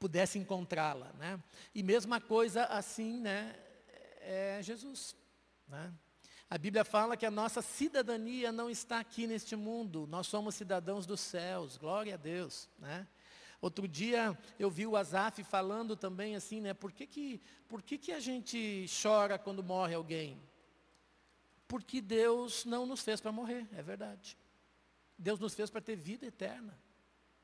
pudesse 0.00 0.38
encontrá-la, 0.38 1.12
né? 1.18 1.40
E 1.74 1.82
mesma 1.82 2.20
coisa 2.20 2.64
assim, 2.64 3.20
né? 3.20 3.54
É 4.20 4.60
Jesus. 4.62 5.17
Né? 5.68 5.92
A 6.50 6.56
Bíblia 6.56 6.84
fala 6.84 7.16
que 7.16 7.26
a 7.26 7.30
nossa 7.30 7.60
cidadania 7.60 8.50
não 8.50 8.70
está 8.70 9.00
aqui 9.00 9.26
neste 9.26 9.54
mundo, 9.54 10.06
nós 10.08 10.26
somos 10.26 10.54
cidadãos 10.54 11.04
dos 11.04 11.20
céus, 11.20 11.76
glória 11.76 12.14
a 12.14 12.16
Deus, 12.16 12.68
né? 12.78 13.06
Outro 13.60 13.88
dia 13.88 14.38
eu 14.58 14.70
vi 14.70 14.86
o 14.86 14.96
Azaf 14.96 15.42
falando 15.42 15.96
também 15.96 16.36
assim, 16.36 16.60
né? 16.60 16.72
Por 16.72 16.92
que 16.92 17.06
que, 17.06 17.40
por 17.68 17.82
que, 17.82 17.98
que 17.98 18.12
a 18.12 18.20
gente 18.20 18.86
chora 19.02 19.38
quando 19.38 19.62
morre 19.62 19.94
alguém? 19.94 20.40
Porque 21.66 22.00
Deus 22.00 22.64
não 22.64 22.86
nos 22.86 23.02
fez 23.02 23.20
para 23.20 23.32
morrer, 23.32 23.68
é 23.76 23.82
verdade. 23.82 24.38
Deus 25.18 25.38
nos 25.40 25.54
fez 25.54 25.68
para 25.68 25.80
ter 25.80 25.96
vida 25.96 26.24
eterna, 26.24 26.78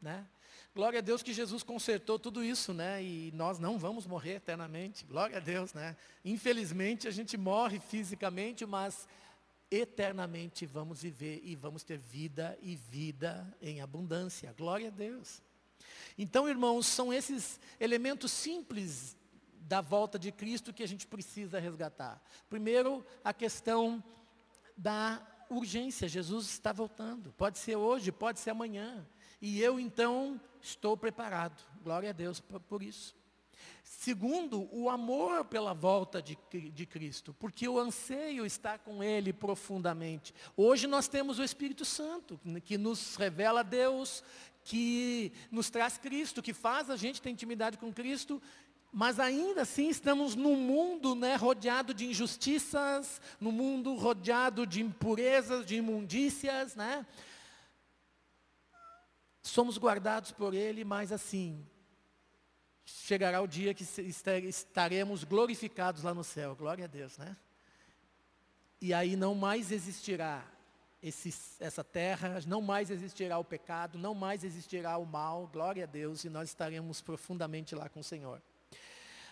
né? 0.04 0.26
Glória 0.74 0.98
a 0.98 1.02
Deus 1.02 1.22
que 1.22 1.32
Jesus 1.32 1.62
consertou 1.62 2.18
tudo 2.18 2.44
isso, 2.44 2.74
né? 2.74 3.02
E 3.02 3.32
nós 3.32 3.58
não 3.58 3.78
vamos 3.78 4.06
morrer 4.06 4.34
eternamente. 4.34 5.04
Glória 5.04 5.38
a 5.38 5.40
Deus, 5.40 5.72
né? 5.72 5.96
Infelizmente 6.24 7.08
a 7.08 7.10
gente 7.10 7.36
morre 7.36 7.80
fisicamente, 7.80 8.66
mas 8.66 9.08
eternamente 9.70 10.66
vamos 10.66 11.02
viver 11.02 11.40
e 11.42 11.56
vamos 11.56 11.82
ter 11.82 11.96
vida 11.96 12.58
e 12.60 12.76
vida 12.76 13.46
em 13.62 13.80
abundância. 13.80 14.54
Glória 14.58 14.88
a 14.88 14.90
Deus. 14.90 15.42
Então, 16.18 16.48
irmãos, 16.48 16.86
são 16.86 17.12
esses 17.12 17.58
elementos 17.80 18.30
simples 18.30 19.16
da 19.60 19.80
volta 19.80 20.18
de 20.18 20.30
Cristo 20.30 20.72
que 20.72 20.82
a 20.82 20.88
gente 20.88 21.06
precisa 21.06 21.58
resgatar. 21.58 22.22
Primeiro, 22.50 23.04
a 23.24 23.32
questão 23.32 24.04
da 24.76 25.24
urgência. 25.48 26.08
Jesus 26.08 26.46
está 26.50 26.72
voltando. 26.72 27.32
Pode 27.32 27.58
ser 27.58 27.76
hoje, 27.76 28.12
pode 28.12 28.40
ser 28.40 28.50
amanhã. 28.50 29.06
E 29.46 29.60
eu 29.60 29.78
então 29.78 30.40
estou 30.58 30.96
preparado. 30.96 31.62
Glória 31.82 32.08
a 32.08 32.12
Deus 32.14 32.40
por, 32.40 32.82
isso. 32.82 33.14
Segundo, 33.82 34.66
o 34.72 34.88
amor 34.88 35.44
pela 35.44 35.74
volta 35.74 36.22
de, 36.22 36.38
de, 36.50 36.86
Cristo, 36.86 37.36
porque 37.38 37.68
o 37.68 37.78
anseio 37.78 38.46
está 38.46 38.78
com 38.78 39.04
Ele 39.04 39.34
profundamente. 39.34 40.34
Hoje 40.56 40.86
nós 40.86 41.08
temos 41.08 41.38
o 41.38 41.44
Espírito 41.44 41.84
Santo, 41.84 42.40
que 42.64 42.78
nos 42.78 43.16
revela 43.16 43.62
Deus, 43.62 44.24
que 44.64 45.30
nos 45.50 45.68
traz 45.68 45.98
Cristo, 45.98 46.42
que 46.42 46.54
faz 46.54 46.88
a 46.88 46.96
gente 46.96 47.20
ter 47.20 47.28
intimidade 47.28 47.76
com 47.76 47.92
Cristo, 47.92 48.40
mas 48.90 49.20
ainda 49.20 49.60
assim 49.60 49.90
estamos 49.90 50.34
num 50.34 50.56
mundo 50.56 51.14
né, 51.14 51.36
rodeado 51.36 51.92
de 51.92 52.06
injustiças, 52.06 53.20
num 53.38 53.52
mundo 53.52 53.94
rodeado 53.94 54.66
de 54.66 54.80
impurezas, 54.80 55.66
de 55.66 55.76
imundícias, 55.76 56.74
né? 56.74 57.04
Somos 59.48 59.78
guardados 59.78 60.32
por 60.32 60.54
Ele, 60.54 60.84
mas 60.84 61.12
assim, 61.12 61.64
chegará 62.84 63.40
o 63.40 63.46
dia 63.46 63.74
que 63.74 63.84
estaremos 64.48 65.22
glorificados 65.24 66.02
lá 66.02 66.14
no 66.14 66.24
céu, 66.24 66.56
glória 66.56 66.84
a 66.84 66.88
Deus, 66.88 67.16
né? 67.18 67.36
E 68.80 68.92
aí 68.92 69.16
não 69.16 69.34
mais 69.34 69.70
existirá 69.70 70.44
esse, 71.02 71.34
essa 71.60 71.84
terra, 71.84 72.40
não 72.46 72.60
mais 72.60 72.90
existirá 72.90 73.38
o 73.38 73.44
pecado, 73.44 73.98
não 73.98 74.14
mais 74.14 74.42
existirá 74.42 74.96
o 74.96 75.06
mal, 75.06 75.46
glória 75.52 75.84
a 75.84 75.86
Deus, 75.86 76.24
e 76.24 76.30
nós 76.30 76.48
estaremos 76.48 77.00
profundamente 77.00 77.74
lá 77.74 77.88
com 77.88 78.00
o 78.00 78.04
Senhor. 78.04 78.42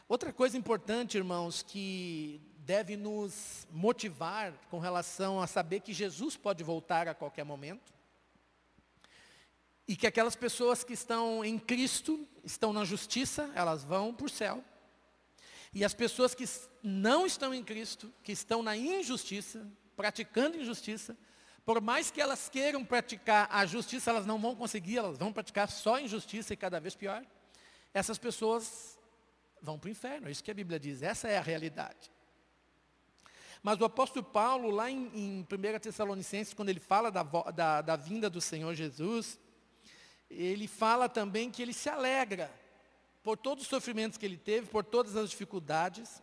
Outra 0.09 0.33
coisa 0.33 0.59
importante, 0.59 1.17
irmãos, 1.17 1.63
que 1.63 2.41
deve 2.59 2.97
nos 2.97 3.67
motivar 3.71 4.53
com 4.71 4.79
relação 4.79 5.41
a 5.41 5.47
saber 5.47 5.81
que 5.81 5.93
Jesus 5.93 6.37
pode 6.37 6.63
voltar 6.63 7.09
a 7.09 7.15
qualquer 7.15 7.45
momento, 7.45 7.93
e 9.87 9.97
que 9.97 10.07
aquelas 10.07 10.37
pessoas 10.37 10.85
que 10.85 10.93
estão 10.93 11.45
em 11.45 11.59
Cristo, 11.59 12.27
estão 12.45 12.73
na 12.73 12.85
justiça, 12.85 13.51
elas 13.55 13.85
vão 13.85 14.15
para 14.15 14.27
o 14.27 14.31
céu. 14.31 14.63
E 15.75 15.85
as 15.85 15.95
pessoas 15.95 16.35
que 16.35 16.45
não 16.83 17.27
estão 17.27 17.53
em 17.55 17.65
Cristo, 17.65 18.13
que 18.23 18.33
estão 18.33 18.63
na 18.63 18.77
injustiça, 18.77 19.67
praticando 19.97 20.57
injustiça, 20.57 21.17
por 21.65 21.81
mais 21.81 22.11
que 22.11 22.21
elas 22.21 22.49
queiram 22.49 22.85
praticar 22.85 23.49
a 23.51 23.65
justiça, 23.65 24.11
elas 24.11 24.27
não 24.27 24.39
vão 24.39 24.55
conseguir, 24.55 24.99
elas 24.99 25.17
vão 25.17 25.33
praticar 25.33 25.71
só 25.71 25.99
injustiça 25.99 26.53
e 26.53 26.57
cada 26.57 26.81
vez 26.81 26.95
pior. 26.95 27.25
Essas 27.95 28.19
pessoas 28.19 28.99
vão 29.61 29.79
para 29.79 29.89
o 29.89 29.91
inferno, 29.91 30.29
é 30.29 30.31
isso 30.31 30.43
que 30.43 30.51
a 30.51 30.55
Bíblia 30.55 30.79
diz, 30.79 31.03
essa 31.03 31.29
é 31.29 31.39
a 31.39 31.43
realidade. 31.43 32.11
Mas 33.63 33.81
o 33.81 33.85
apóstolo 33.85 34.25
Paulo, 34.25 34.71
lá 34.71 34.91
em, 34.91 35.07
em 35.15 35.41
1 35.43 35.79
Tessalonicenses, 35.79 36.53
quando 36.53 36.69
ele 36.69 36.81
fala 36.81 37.13
da, 37.13 37.23
da, 37.23 37.81
da 37.81 37.97
vinda 37.97 38.29
do 38.29 38.41
Senhor 38.41 38.75
Jesus, 38.75 39.39
ele 40.37 40.67
fala 40.67 41.09
também 41.09 41.51
que 41.51 41.63
ele 41.63 41.73
se 41.73 41.89
alegra 41.89 42.51
por 43.23 43.37
todos 43.37 43.65
os 43.65 43.69
sofrimentos 43.69 44.19
que 44.19 44.27
ele 44.27 44.37
teve, 44.37 44.67
por 44.67 44.85
todas 44.85 45.17
as 45.17 45.31
dificuldades, 45.31 46.23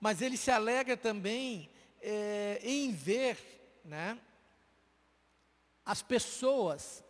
mas 0.00 0.22
ele 0.22 0.36
se 0.36 0.50
alegra 0.50 0.96
também 0.96 1.70
é, 2.00 2.60
em 2.62 2.92
ver 2.92 3.38
né, 3.84 4.18
as 5.84 6.02
pessoas 6.02 7.04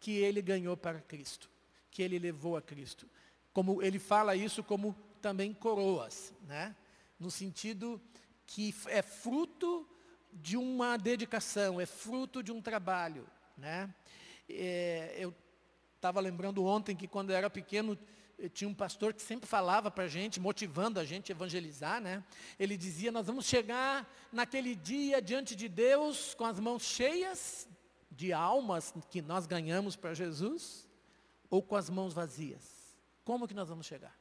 que 0.00 0.12
ele 0.12 0.42
ganhou 0.42 0.76
para 0.76 1.00
Cristo, 1.00 1.48
que 1.90 2.02
ele 2.02 2.18
levou 2.18 2.56
a 2.56 2.62
Cristo. 2.62 3.08
Como 3.52 3.82
ele 3.82 3.98
fala 3.98 4.34
isso 4.34 4.64
como 4.64 4.96
também 5.20 5.54
coroas, 5.54 6.34
né? 6.42 6.74
no 7.18 7.30
sentido 7.30 8.00
que 8.44 8.74
é 8.86 9.00
fruto 9.00 9.88
de 10.32 10.56
uma 10.56 10.96
dedicação, 10.96 11.80
é 11.80 11.86
fruto 11.86 12.42
de 12.42 12.50
um 12.50 12.60
trabalho. 12.60 13.24
Né? 13.56 13.94
É, 14.52 15.14
eu 15.18 15.34
estava 15.96 16.20
lembrando 16.20 16.64
ontem 16.64 16.96
que 16.96 17.06
quando 17.06 17.30
eu 17.30 17.36
era 17.36 17.48
pequeno, 17.48 17.98
eh, 18.38 18.48
tinha 18.48 18.68
um 18.68 18.74
pastor 18.74 19.14
que 19.14 19.22
sempre 19.22 19.48
falava 19.48 19.90
para 19.90 20.04
a 20.04 20.08
gente, 20.08 20.40
motivando 20.40 20.98
a 20.98 21.04
gente 21.04 21.30
a 21.30 21.34
evangelizar, 21.34 22.00
né? 22.00 22.24
Ele 22.58 22.76
dizia, 22.76 23.12
nós 23.12 23.26
vamos 23.26 23.46
chegar 23.46 24.08
naquele 24.32 24.74
dia 24.74 25.22
diante 25.22 25.54
de 25.54 25.68
Deus 25.68 26.34
com 26.34 26.44
as 26.44 26.58
mãos 26.58 26.82
cheias 26.82 27.68
de 28.10 28.32
almas 28.32 28.92
que 29.10 29.22
nós 29.22 29.46
ganhamos 29.46 29.96
para 29.96 30.12
Jesus, 30.12 30.88
ou 31.48 31.62
com 31.62 31.76
as 31.76 31.88
mãos 31.88 32.12
vazias. 32.12 32.96
Como 33.24 33.46
que 33.46 33.54
nós 33.54 33.68
vamos 33.68 33.86
chegar? 33.86 34.18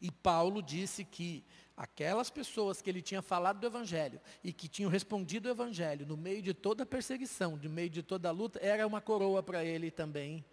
E 0.00 0.10
Paulo 0.10 0.62
disse 0.62 1.04
que 1.04 1.44
aquelas 1.78 2.28
pessoas 2.28 2.82
que 2.82 2.90
ele 2.90 3.00
tinha 3.00 3.22
falado 3.22 3.60
do 3.60 3.66
Evangelho 3.66 4.20
e 4.42 4.52
que 4.52 4.66
tinham 4.66 4.90
respondido 4.90 5.48
o 5.48 5.52
Evangelho 5.52 6.04
no 6.04 6.16
meio 6.16 6.42
de 6.42 6.52
toda 6.52 6.82
a 6.82 6.86
perseguição, 6.86 7.56
no 7.56 7.70
meio 7.70 7.88
de 7.88 8.02
toda 8.02 8.28
a 8.28 8.32
luta, 8.32 8.58
era 8.60 8.84
uma 8.84 9.00
coroa 9.00 9.44
para 9.44 9.64
ele 9.64 9.88
também 9.88 10.44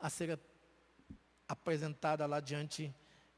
a 0.00 0.08
ser 0.08 0.38
apresentada 1.48 2.24
lá 2.26 2.38
diante 2.38 2.94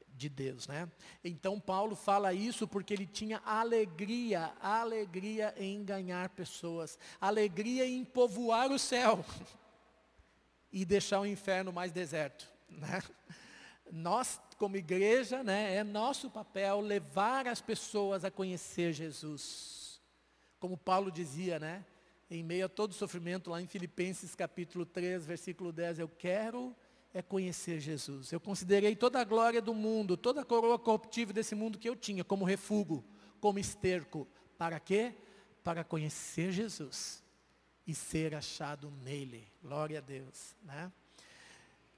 de 0.07 0.29
Deus, 0.29 0.67
né? 0.67 0.89
Então 1.23 1.59
Paulo 1.59 1.95
fala 1.95 2.31
isso 2.31 2.67
porque 2.67 2.93
ele 2.93 3.07
tinha 3.07 3.41
alegria, 3.43 4.53
alegria 4.61 5.53
em 5.57 5.83
ganhar 5.83 6.29
pessoas, 6.29 6.97
alegria 7.19 7.87
em 7.87 8.05
povoar 8.05 8.71
o 8.71 8.77
céu 8.77 9.25
e 10.71 10.85
deixar 10.85 11.19
o 11.19 11.25
inferno 11.25 11.73
mais 11.73 11.91
deserto, 11.91 12.47
né? 12.69 13.01
Nós 13.91 14.39
como 14.57 14.77
igreja, 14.77 15.43
né, 15.43 15.75
é 15.75 15.83
nosso 15.83 16.29
papel 16.29 16.79
levar 16.79 17.47
as 17.47 17.61
pessoas 17.61 18.23
a 18.23 18.31
conhecer 18.31 18.93
Jesus. 18.93 20.01
Como 20.59 20.77
Paulo 20.77 21.11
dizia, 21.11 21.59
né, 21.59 21.85
em 22.29 22.43
meio 22.43 22.65
a 22.65 22.69
todo 22.69 22.93
sofrimento, 22.93 23.49
lá 23.49 23.61
em 23.61 23.67
Filipenses 23.67 24.35
capítulo 24.35 24.85
3, 24.85 25.25
versículo 25.25 25.71
10, 25.71 25.99
eu 25.99 26.07
quero 26.07 26.75
é 27.13 27.21
conhecer 27.21 27.79
Jesus. 27.79 28.33
Eu 28.33 28.41
considerei 28.41 28.93
toda 28.93 29.21
a 29.21 29.23
glória 29.23 29.61
do 29.61 29.73
mundo, 29.73 30.17
toda 30.17 30.41
a 30.41 30.45
coroa 30.45 30.77
corruptível 30.77 31.33
desse 31.33 31.55
mundo 31.55 31.79
que 31.79 31.87
eu 31.87 31.95
tinha, 31.95 32.25
como 32.25 32.43
refúgio, 32.43 33.01
como 33.39 33.57
esterco. 33.57 34.27
Para 34.57 34.81
quê? 34.81 35.15
Para 35.63 35.81
conhecer 35.81 36.51
Jesus 36.51 37.23
e 37.87 37.95
ser 37.95 38.35
achado 38.35 38.91
nele. 39.01 39.47
Glória 39.63 39.99
a 39.99 40.01
Deus. 40.01 40.53
Né? 40.61 40.91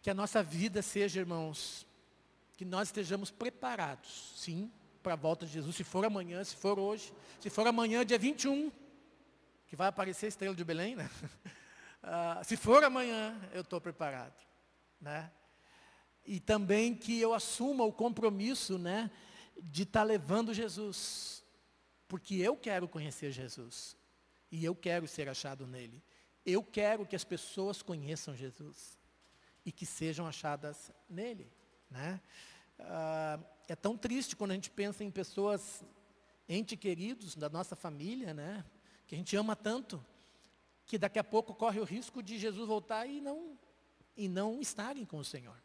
Que 0.04 0.12
a 0.12 0.14
nossa 0.14 0.44
vida 0.44 0.84
seja, 0.84 1.20
irmãos, 1.20 1.87
que 2.58 2.66
nós 2.66 2.88
estejamos 2.88 3.30
preparados, 3.30 4.34
sim, 4.36 4.72
para 5.04 5.14
a 5.14 5.16
volta 5.16 5.46
de 5.46 5.54
Jesus, 5.54 5.76
se 5.76 5.84
for 5.84 6.04
amanhã, 6.04 6.44
se 6.44 6.56
for 6.56 6.80
hoje, 6.80 7.14
se 7.40 7.52
for 7.52 7.68
amanhã, 7.68 8.04
dia 8.04 8.18
21, 8.18 8.72
que 9.68 9.76
vai 9.76 9.88
aparecer 9.88 10.26
a 10.26 10.30
estrela 10.30 10.56
de 10.56 10.66
Belém, 10.66 10.96
né? 10.96 11.08
Uh, 12.04 12.44
se 12.44 12.58
for 12.58 12.84
amanhã, 12.84 13.40
eu 13.54 13.62
estou 13.62 13.80
preparado, 13.80 14.36
né? 15.00 15.32
E 16.26 16.40
também 16.40 16.96
que 16.96 17.22
eu 17.22 17.32
assuma 17.32 17.86
o 17.86 17.94
compromisso, 17.94 18.80
né, 18.80 19.12
de 19.62 19.84
estar 19.84 20.00
tá 20.00 20.04
levando 20.04 20.52
Jesus, 20.52 21.44
porque 22.08 22.36
eu 22.36 22.58
quero 22.58 22.88
conhecer 22.88 23.32
Jesus, 23.32 23.96
e 24.52 24.66
eu 24.66 24.76
quero 24.76 25.08
ser 25.08 25.30
achado 25.30 25.68
nele. 25.68 26.04
Eu 26.44 26.64
quero 26.64 27.06
que 27.06 27.16
as 27.16 27.24
pessoas 27.24 27.84
conheçam 27.84 28.36
Jesus, 28.36 28.98
e 29.64 29.72
que 29.72 29.86
sejam 29.86 30.26
achadas 30.26 30.92
nele. 31.08 31.56
Né? 31.90 32.20
Ah, 32.80 33.40
é 33.68 33.76
tão 33.76 33.98
triste 33.98 34.36
quando 34.36 34.52
a 34.52 34.54
gente 34.54 34.70
pensa 34.70 35.04
em 35.04 35.12
pessoas, 35.12 35.84
entes 36.48 36.80
queridos 36.80 37.36
da 37.36 37.50
nossa 37.50 37.76
família, 37.76 38.34
né? 38.34 38.64
que 39.06 39.16
a 39.16 39.18
gente 39.18 39.36
ama 39.36 39.56
tanto, 39.56 40.04
que 40.86 40.98
daqui 40.98 41.20
a 41.20 41.24
pouco 41.24 41.54
corre 41.54 41.80
o 41.80 41.84
risco 41.84 42.22
de 42.22 42.38
Jesus 42.38 42.68
voltar 42.68 43.06
e 43.08 43.22
não, 43.22 43.58
e 44.16 44.28
não 44.28 44.60
estarem 44.62 45.06
com 45.06 45.18
o 45.18 45.26
Senhor. 45.26 45.58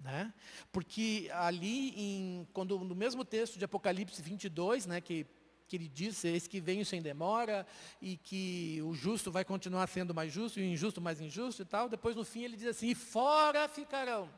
Né? 0.00 0.32
Porque 0.72 1.30
ali, 1.32 1.90
em, 1.90 2.48
quando, 2.52 2.78
no 2.78 2.94
mesmo 2.94 3.24
texto 3.24 3.58
de 3.58 3.64
Apocalipse 3.64 4.20
22, 4.20 4.86
né, 4.86 5.00
que 5.00 5.26
que 5.66 5.76
ele 5.76 5.88
diz, 5.88 6.22
esse 6.24 6.48
que 6.48 6.60
vem 6.60 6.84
sem 6.84 7.00
demora, 7.00 7.66
e 8.00 8.16
que 8.16 8.80
o 8.82 8.94
justo 8.94 9.30
vai 9.30 9.44
continuar 9.44 9.86
sendo 9.86 10.14
mais 10.14 10.32
justo, 10.32 10.60
e 10.60 10.62
o 10.62 10.66
injusto 10.66 11.00
mais 11.00 11.20
injusto 11.20 11.62
e 11.62 11.64
tal. 11.64 11.88
Depois, 11.88 12.14
no 12.14 12.24
fim, 12.24 12.44
ele 12.44 12.56
diz 12.56 12.66
assim, 12.66 12.88
e 12.88 12.94
fora 12.94 13.68
ficarão. 13.68 14.28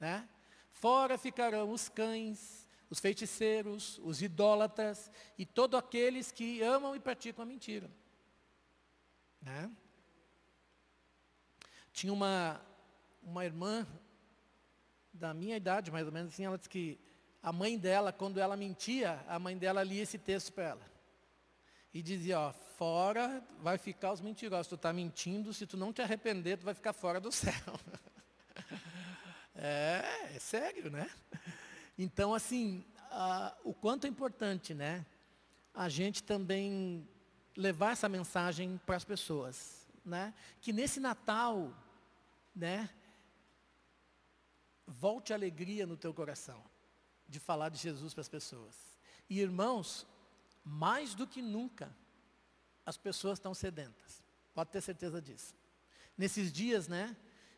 Né? 0.00 0.26
Fora 0.70 1.18
ficarão 1.18 1.70
os 1.70 1.88
cães, 1.88 2.66
os 2.88 2.98
feiticeiros, 2.98 4.00
os 4.02 4.22
idólatras 4.22 5.10
e 5.38 5.44
todos 5.44 5.78
aqueles 5.78 6.32
que 6.32 6.62
amam 6.62 6.96
e 6.96 7.00
praticam 7.00 7.42
a 7.42 7.46
mentira. 7.46 7.88
Né? 9.42 9.70
Tinha 11.92 12.12
uma, 12.12 12.60
uma 13.22 13.44
irmã 13.44 13.86
da 15.12 15.34
minha 15.34 15.56
idade, 15.56 15.90
mais 15.90 16.06
ou 16.06 16.12
menos 16.12 16.32
assim, 16.32 16.44
ela 16.44 16.56
disse 16.56 16.68
que 16.68 16.98
a 17.42 17.52
mãe 17.52 17.78
dela, 17.78 18.12
quando 18.12 18.38
ela 18.38 18.56
mentia, 18.56 19.24
a 19.28 19.38
mãe 19.38 19.56
dela 19.56 19.82
lia 19.82 20.02
esse 20.02 20.18
texto 20.18 20.52
para 20.52 20.64
ela. 20.64 20.90
E 21.92 22.02
dizia, 22.02 22.38
ó, 22.38 22.52
fora 22.52 23.42
vai 23.58 23.76
ficar 23.76 24.12
os 24.12 24.20
mentirosos. 24.20 24.68
Tu 24.68 24.74
está 24.76 24.92
mentindo, 24.92 25.52
se 25.52 25.66
tu 25.66 25.76
não 25.76 25.92
te 25.92 26.00
arrepender, 26.00 26.58
tu 26.58 26.64
vai 26.64 26.74
ficar 26.74 26.92
fora 26.92 27.20
do 27.20 27.32
céu. 27.32 27.52
é, 29.62 30.32
é 30.34 30.38
sério, 30.38 30.90
né? 30.90 31.08
Então, 32.02 32.32
assim, 32.32 32.82
a, 33.10 33.54
o 33.62 33.74
quanto 33.74 34.06
é 34.06 34.08
importante, 34.08 34.72
né? 34.72 35.04
A 35.74 35.86
gente 35.86 36.22
também 36.22 37.06
levar 37.54 37.92
essa 37.92 38.08
mensagem 38.08 38.80
para 38.86 38.96
as 38.96 39.04
pessoas, 39.04 39.86
né? 40.02 40.32
Que 40.62 40.72
nesse 40.72 40.98
Natal, 40.98 41.76
né? 42.56 42.88
Volte 44.86 45.34
alegria 45.34 45.86
no 45.86 45.94
teu 45.94 46.14
coração 46.14 46.64
de 47.28 47.38
falar 47.38 47.68
de 47.68 47.78
Jesus 47.78 48.14
para 48.14 48.22
as 48.22 48.28
pessoas. 48.30 48.74
E 49.28 49.38
irmãos, 49.38 50.06
mais 50.64 51.14
do 51.14 51.26
que 51.26 51.42
nunca, 51.42 51.94
as 52.86 52.96
pessoas 52.96 53.38
estão 53.38 53.52
sedentas. 53.52 54.22
Pode 54.54 54.70
ter 54.70 54.80
certeza 54.80 55.20
disso. 55.20 55.54
Nesses 56.16 56.50
dias, 56.50 56.88
né, 56.88 57.14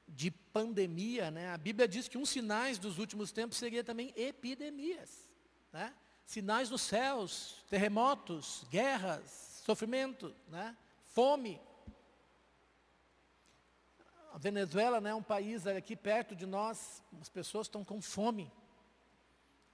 de 0.07 0.31
pandemia, 0.31 1.31
né, 1.31 1.51
a 1.51 1.57
Bíblia 1.57 1.88
diz 1.88 2.09
que 2.09 2.19
um 2.19 2.27
sinais 2.27 2.79
dos 2.79 2.99
últimos 2.99 3.33
tempos 3.33 3.57
seria 3.57 3.83
também 3.83 4.12
epidemias, 4.17 5.31
né? 5.73 5.95
Sinais 6.27 6.71
nos 6.71 6.83
céus, 6.83 7.65
terremotos, 7.69 8.65
guerras, 8.71 9.62
sofrimento, 9.65 10.35
né? 10.49 10.77
Fome. 11.05 11.61
A 14.33 14.38
Venezuela 14.38 15.01
né, 15.01 15.11
é 15.11 15.15
um 15.15 15.23
país 15.23 15.67
aqui 15.67 15.95
perto 15.95 16.35
de 16.35 16.47
nós, 16.47 17.03
as 17.21 17.29
pessoas 17.29 17.67
estão 17.67 17.85
com 17.85 18.01
fome. 18.01 18.51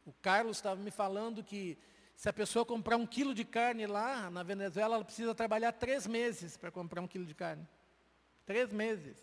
O 0.04 0.12
Carlos 0.14 0.56
estava 0.56 0.80
me 0.80 0.90
falando 0.90 1.44
que 1.44 1.78
se 2.16 2.28
a 2.28 2.32
pessoa 2.32 2.64
comprar 2.64 2.96
um 2.96 3.06
quilo 3.06 3.32
de 3.32 3.44
carne 3.44 3.86
lá 3.86 4.28
na 4.28 4.42
Venezuela, 4.42 4.96
ela 4.96 5.04
precisa 5.04 5.32
trabalhar 5.34 5.70
três 5.70 6.06
meses 6.06 6.56
para 6.56 6.70
comprar 6.72 7.00
um 7.00 7.06
quilo 7.06 7.24
de 7.24 7.34
carne. 7.34 7.64
Três 8.44 8.72
meses. 8.72 9.16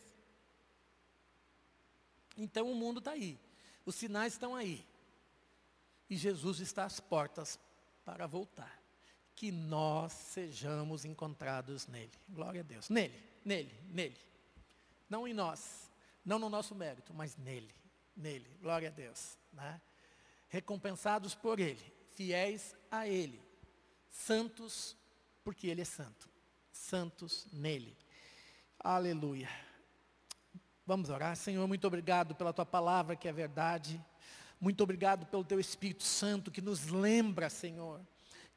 Então 2.38 2.72
o 2.72 2.76
mundo 2.76 3.00
está 3.00 3.12
aí. 3.12 3.40
Os 3.86 3.96
sinais 3.96 4.34
estão 4.34 4.56
aí. 4.56 4.86
E 6.10 6.18
Jesus 6.18 6.60
está 6.60 6.86
às 6.86 7.00
portas 7.00 7.60
para 8.04 8.28
voltar. 8.28 8.82
Que 9.36 9.52
nós 9.52 10.14
sejamos 10.14 11.06
encontrados 11.06 11.88
nele. 11.88 12.12
Glória 12.30 12.62
a 12.62 12.64
Deus. 12.64 12.90
Nele, 12.90 13.22
nele, 13.44 13.78
nele. 13.90 14.18
Não 15.10 15.28
em 15.28 15.34
nós, 15.34 15.92
não 16.24 16.40
no 16.40 16.50
nosso 16.50 16.74
mérito, 16.74 17.14
mas 17.14 17.36
nele, 17.38 17.74
nele. 18.16 18.50
Glória 18.62 18.88
a 18.88 18.92
Deus. 18.92 19.38
Né? 19.54 19.82
recompensados 20.56 21.36
por 21.36 21.60
Ele, 21.60 21.84
fiéis 22.14 22.76
a 22.90 23.08
Ele, 23.08 23.42
santos, 24.10 24.96
porque 25.44 25.68
Ele 25.68 25.82
é 25.82 25.86
santo, 25.86 26.30
santos 26.72 27.46
nele. 27.52 27.98
Aleluia. 28.80 29.50
Vamos 30.88 31.10
orar. 31.10 31.36
Senhor, 31.36 31.68
muito 31.68 31.88
obrigado 31.88 32.36
pela 32.36 32.54
tua 32.54 32.66
palavra 32.66 33.16
que 33.16 33.28
é 33.28 33.34
verdade. 33.34 34.00
Muito 34.62 34.84
obrigado 34.84 35.26
pelo 35.26 35.44
teu 35.44 35.60
Espírito 35.60 36.04
Santo 36.04 36.52
que 36.52 36.62
nos 36.62 36.86
lembra, 36.88 37.50
Senhor, 37.50 38.00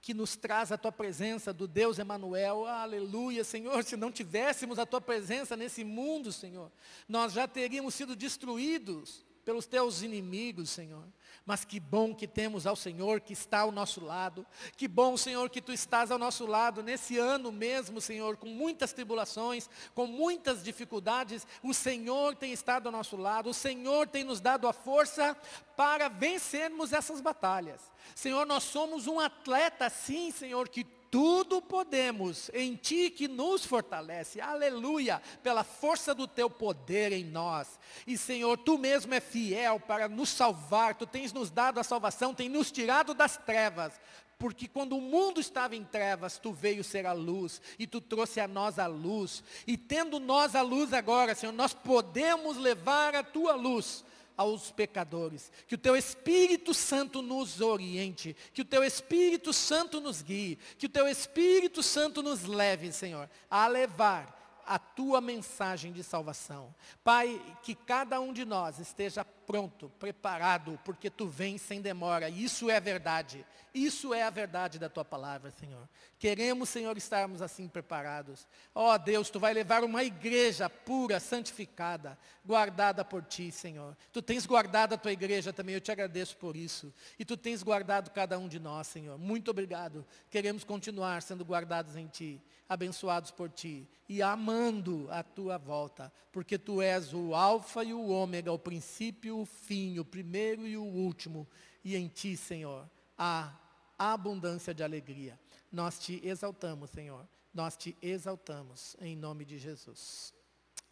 que 0.00 0.12
nos 0.12 0.36
traz 0.36 0.70
a 0.70 0.76
tua 0.76 0.92
presença 0.92 1.54
do 1.54 1.66
Deus 1.66 1.98
Emanuel. 1.98 2.66
Aleluia, 2.66 3.42
Senhor. 3.44 3.82
Se 3.82 3.96
não 3.96 4.12
tivéssemos 4.12 4.78
a 4.78 4.84
tua 4.84 5.00
presença 5.00 5.56
nesse 5.56 5.82
mundo, 5.84 6.30
Senhor, 6.30 6.70
nós 7.08 7.32
já 7.32 7.48
teríamos 7.48 7.94
sido 7.94 8.14
destruídos 8.14 9.24
pelos 9.48 9.64
teus 9.64 10.02
inimigos, 10.02 10.68
Senhor. 10.68 11.06
Mas 11.46 11.64
que 11.64 11.80
bom 11.80 12.14
que 12.14 12.26
temos 12.26 12.66
ao 12.66 12.76
Senhor 12.76 13.18
que 13.18 13.32
está 13.32 13.60
ao 13.60 13.72
nosso 13.72 14.04
lado. 14.04 14.46
Que 14.76 14.86
bom, 14.86 15.16
Senhor, 15.16 15.48
que 15.48 15.62
tu 15.62 15.72
estás 15.72 16.10
ao 16.10 16.18
nosso 16.18 16.44
lado 16.44 16.82
nesse 16.82 17.16
ano 17.16 17.50
mesmo, 17.50 17.98
Senhor, 17.98 18.36
com 18.36 18.48
muitas 18.48 18.92
tribulações, 18.92 19.66
com 19.94 20.06
muitas 20.06 20.62
dificuldades. 20.62 21.46
O 21.62 21.72
Senhor 21.72 22.36
tem 22.36 22.52
estado 22.52 22.88
ao 22.88 22.92
nosso 22.92 23.16
lado. 23.16 23.48
O 23.48 23.54
Senhor 23.54 24.06
tem 24.06 24.22
nos 24.22 24.38
dado 24.38 24.68
a 24.68 24.72
força 24.74 25.34
para 25.74 26.08
vencermos 26.08 26.92
essas 26.92 27.22
batalhas. 27.22 27.80
Senhor, 28.14 28.44
nós 28.44 28.64
somos 28.64 29.06
um 29.06 29.18
atleta, 29.18 29.88
sim, 29.88 30.30
Senhor, 30.30 30.68
que 30.68 30.84
tudo 31.10 31.62
podemos 31.62 32.50
em 32.52 32.74
Ti 32.74 33.10
que 33.10 33.28
nos 33.28 33.64
fortalece, 33.64 34.40
aleluia, 34.40 35.22
pela 35.42 35.64
força 35.64 36.14
do 36.14 36.26
Teu 36.26 36.50
poder 36.50 37.12
em 37.12 37.24
nós. 37.24 37.78
E 38.06 38.16
Senhor, 38.16 38.56
Tu 38.58 38.76
mesmo 38.78 39.14
é 39.14 39.20
fiel 39.20 39.80
para 39.80 40.08
nos 40.08 40.28
salvar, 40.28 40.94
Tu 40.94 41.06
tens 41.06 41.32
nos 41.32 41.50
dado 41.50 41.80
a 41.80 41.84
salvação, 41.84 42.34
tem 42.34 42.48
nos 42.48 42.70
tirado 42.70 43.14
das 43.14 43.36
trevas. 43.36 43.98
Porque 44.38 44.68
quando 44.68 44.96
o 44.96 45.00
mundo 45.00 45.40
estava 45.40 45.74
em 45.74 45.84
trevas, 45.84 46.38
Tu 46.38 46.52
veio 46.52 46.84
ser 46.84 47.06
a 47.06 47.12
luz, 47.12 47.60
e 47.78 47.86
Tu 47.86 48.00
trouxe 48.00 48.40
a 48.40 48.46
nós 48.46 48.78
a 48.78 48.86
luz. 48.86 49.42
E 49.66 49.76
tendo 49.76 50.20
nós 50.20 50.54
a 50.54 50.62
luz 50.62 50.92
agora, 50.92 51.34
Senhor, 51.34 51.52
nós 51.52 51.74
podemos 51.74 52.56
levar 52.56 53.14
a 53.14 53.22
Tua 53.22 53.54
luz 53.54 54.04
aos 54.38 54.70
pecadores. 54.70 55.52
Que 55.66 55.74
o 55.74 55.78
teu 55.78 55.96
Espírito 55.96 56.72
Santo 56.72 57.20
nos 57.20 57.60
oriente, 57.60 58.34
que 58.54 58.62
o 58.62 58.64
teu 58.64 58.84
Espírito 58.84 59.52
Santo 59.52 60.00
nos 60.00 60.22
guie, 60.22 60.56
que 60.78 60.86
o 60.86 60.88
teu 60.88 61.08
Espírito 61.08 61.82
Santo 61.82 62.22
nos 62.22 62.44
leve, 62.44 62.92
Senhor, 62.92 63.28
a 63.50 63.66
levar 63.66 64.62
a 64.64 64.78
tua 64.78 65.20
mensagem 65.20 65.92
de 65.92 66.04
salvação. 66.04 66.74
Pai, 67.02 67.40
que 67.62 67.74
cada 67.74 68.20
um 68.20 68.32
de 68.32 68.44
nós 68.44 68.78
esteja 68.78 69.26
pronto, 69.48 69.88
preparado, 69.98 70.78
porque 70.84 71.08
tu 71.08 71.26
vens 71.26 71.62
sem 71.62 71.80
demora. 71.80 72.28
Isso 72.28 72.68
é 72.68 72.78
verdade. 72.78 73.46
Isso 73.72 74.12
é 74.12 74.22
a 74.22 74.28
verdade 74.28 74.78
da 74.78 74.90
tua 74.90 75.06
palavra, 75.06 75.50
Senhor. 75.50 75.88
Queremos, 76.18 76.68
Senhor, 76.68 76.94
estarmos 76.98 77.40
assim 77.40 77.66
preparados. 77.66 78.46
Ó 78.74 78.92
oh, 78.92 78.98
Deus, 78.98 79.30
tu 79.30 79.40
vai 79.40 79.54
levar 79.54 79.84
uma 79.84 80.04
igreja 80.04 80.68
pura, 80.68 81.18
santificada, 81.18 82.18
guardada 82.44 83.02
por 83.06 83.24
ti, 83.24 83.50
Senhor. 83.50 83.96
Tu 84.12 84.20
tens 84.20 84.44
guardado 84.44 84.92
a 84.92 84.98
tua 84.98 85.12
igreja 85.12 85.50
também, 85.50 85.74
eu 85.74 85.80
te 85.80 85.90
agradeço 85.90 86.36
por 86.36 86.54
isso. 86.54 86.92
E 87.18 87.24
tu 87.24 87.34
tens 87.34 87.62
guardado 87.62 88.10
cada 88.10 88.38
um 88.38 88.48
de 88.48 88.60
nós, 88.60 88.86
Senhor. 88.86 89.16
Muito 89.16 89.50
obrigado. 89.50 90.04
Queremos 90.28 90.62
continuar 90.62 91.22
sendo 91.22 91.42
guardados 91.42 91.96
em 91.96 92.06
ti 92.06 92.38
abençoados 92.68 93.30
por 93.30 93.48
ti 93.48 93.88
e 94.08 94.20
amando 94.20 95.08
a 95.10 95.22
tua 95.22 95.56
volta, 95.56 96.12
porque 96.30 96.58
tu 96.58 96.82
és 96.82 97.14
o 97.14 97.34
alfa 97.34 97.82
e 97.82 97.94
o 97.94 98.08
ômega, 98.08 98.52
o 98.52 98.58
princípio 98.58 99.28
e 99.28 99.37
o 99.40 99.46
fim, 99.46 99.98
o 99.98 100.04
primeiro 100.04 100.66
e 100.66 100.76
o 100.76 100.84
último, 100.84 101.46
e 101.84 101.96
em 101.96 102.08
ti, 102.08 102.36
Senhor, 102.36 102.88
há 103.16 103.54
abundância 103.98 104.74
de 104.74 104.82
alegria. 104.82 105.38
Nós 105.70 105.98
te 105.98 106.20
exaltamos, 106.26 106.90
Senhor. 106.90 107.26
Nós 107.52 107.76
te 107.76 107.96
exaltamos 108.00 108.96
em 109.00 109.16
nome 109.16 109.44
de 109.44 109.58
Jesus. 109.58 110.32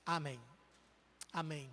Amém. 0.05 0.41
Amém. 1.33 1.71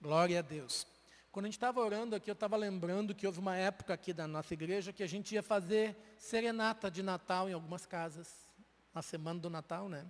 Glória 0.00 0.38
a 0.38 0.42
Deus. 0.42 0.86
Quando 1.30 1.46
a 1.46 1.48
gente 1.48 1.56
estava 1.56 1.80
orando 1.80 2.16
aqui, 2.16 2.30
eu 2.30 2.34
estava 2.34 2.56
lembrando 2.56 3.14
que 3.14 3.26
houve 3.26 3.38
uma 3.38 3.56
época 3.56 3.92
aqui 3.92 4.12
da 4.12 4.26
nossa 4.26 4.54
igreja 4.54 4.92
que 4.92 5.02
a 5.02 5.06
gente 5.06 5.34
ia 5.34 5.42
fazer 5.42 5.94
serenata 6.18 6.90
de 6.90 7.02
Natal 7.02 7.48
em 7.48 7.52
algumas 7.52 7.84
casas 7.84 8.28
na 8.94 9.02
semana 9.02 9.38
do 9.38 9.50
Natal, 9.50 9.88
né? 9.88 10.06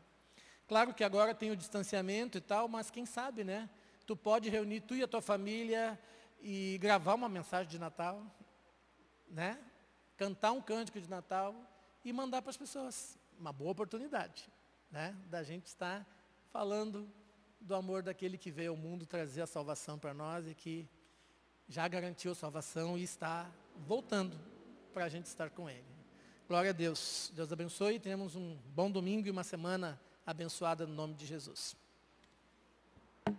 Claro 0.68 0.94
que 0.94 1.02
agora 1.02 1.34
tem 1.34 1.50
o 1.50 1.56
distanciamento 1.56 2.38
e 2.38 2.40
tal, 2.40 2.68
mas 2.68 2.90
quem 2.90 3.04
sabe, 3.04 3.42
né? 3.42 3.68
Tu 4.06 4.16
pode 4.16 4.48
reunir 4.48 4.80
tu 4.80 4.94
e 4.94 5.02
a 5.02 5.08
tua 5.08 5.20
família 5.20 5.98
e 6.40 6.78
gravar 6.80 7.14
uma 7.14 7.28
mensagem 7.28 7.68
de 7.68 7.78
Natal, 7.78 8.22
né? 9.28 9.58
Cantar 10.16 10.52
um 10.52 10.62
cântico 10.62 11.00
de 11.00 11.10
Natal 11.10 11.54
e 12.04 12.12
mandar 12.12 12.40
para 12.40 12.50
as 12.50 12.56
pessoas. 12.56 13.18
Uma 13.38 13.52
boa 13.52 13.72
oportunidade, 13.72 14.48
né? 14.90 15.16
Da 15.28 15.42
gente 15.42 15.66
estar 15.66 16.06
falando 16.52 17.10
do 17.60 17.74
amor 17.74 18.02
daquele 18.02 18.38
que 18.38 18.50
veio 18.50 18.70
ao 18.70 18.76
mundo 18.76 19.04
trazer 19.04 19.42
a 19.42 19.46
salvação 19.46 19.98
para 19.98 20.14
nós 20.14 20.46
e 20.46 20.54
que 20.54 20.88
já 21.68 21.88
garantiu 21.88 22.30
a 22.30 22.34
salvação 22.34 22.96
e 22.96 23.02
está 23.02 23.50
voltando 23.86 24.38
para 24.94 25.04
a 25.04 25.08
gente 25.08 25.26
estar 25.26 25.50
com 25.50 25.68
ele. 25.68 25.84
Glória 26.46 26.70
a 26.70 26.72
Deus. 26.72 27.32
Deus 27.34 27.52
abençoe. 27.52 27.98
Tenhamos 27.98 28.36
um 28.36 28.56
bom 28.68 28.88
domingo 28.88 29.26
e 29.26 29.30
uma 29.32 29.42
semana 29.42 30.00
abençoada 30.24 30.86
no 30.86 30.94
nome 30.94 31.14
de 31.14 31.26
Jesus. 31.26 31.76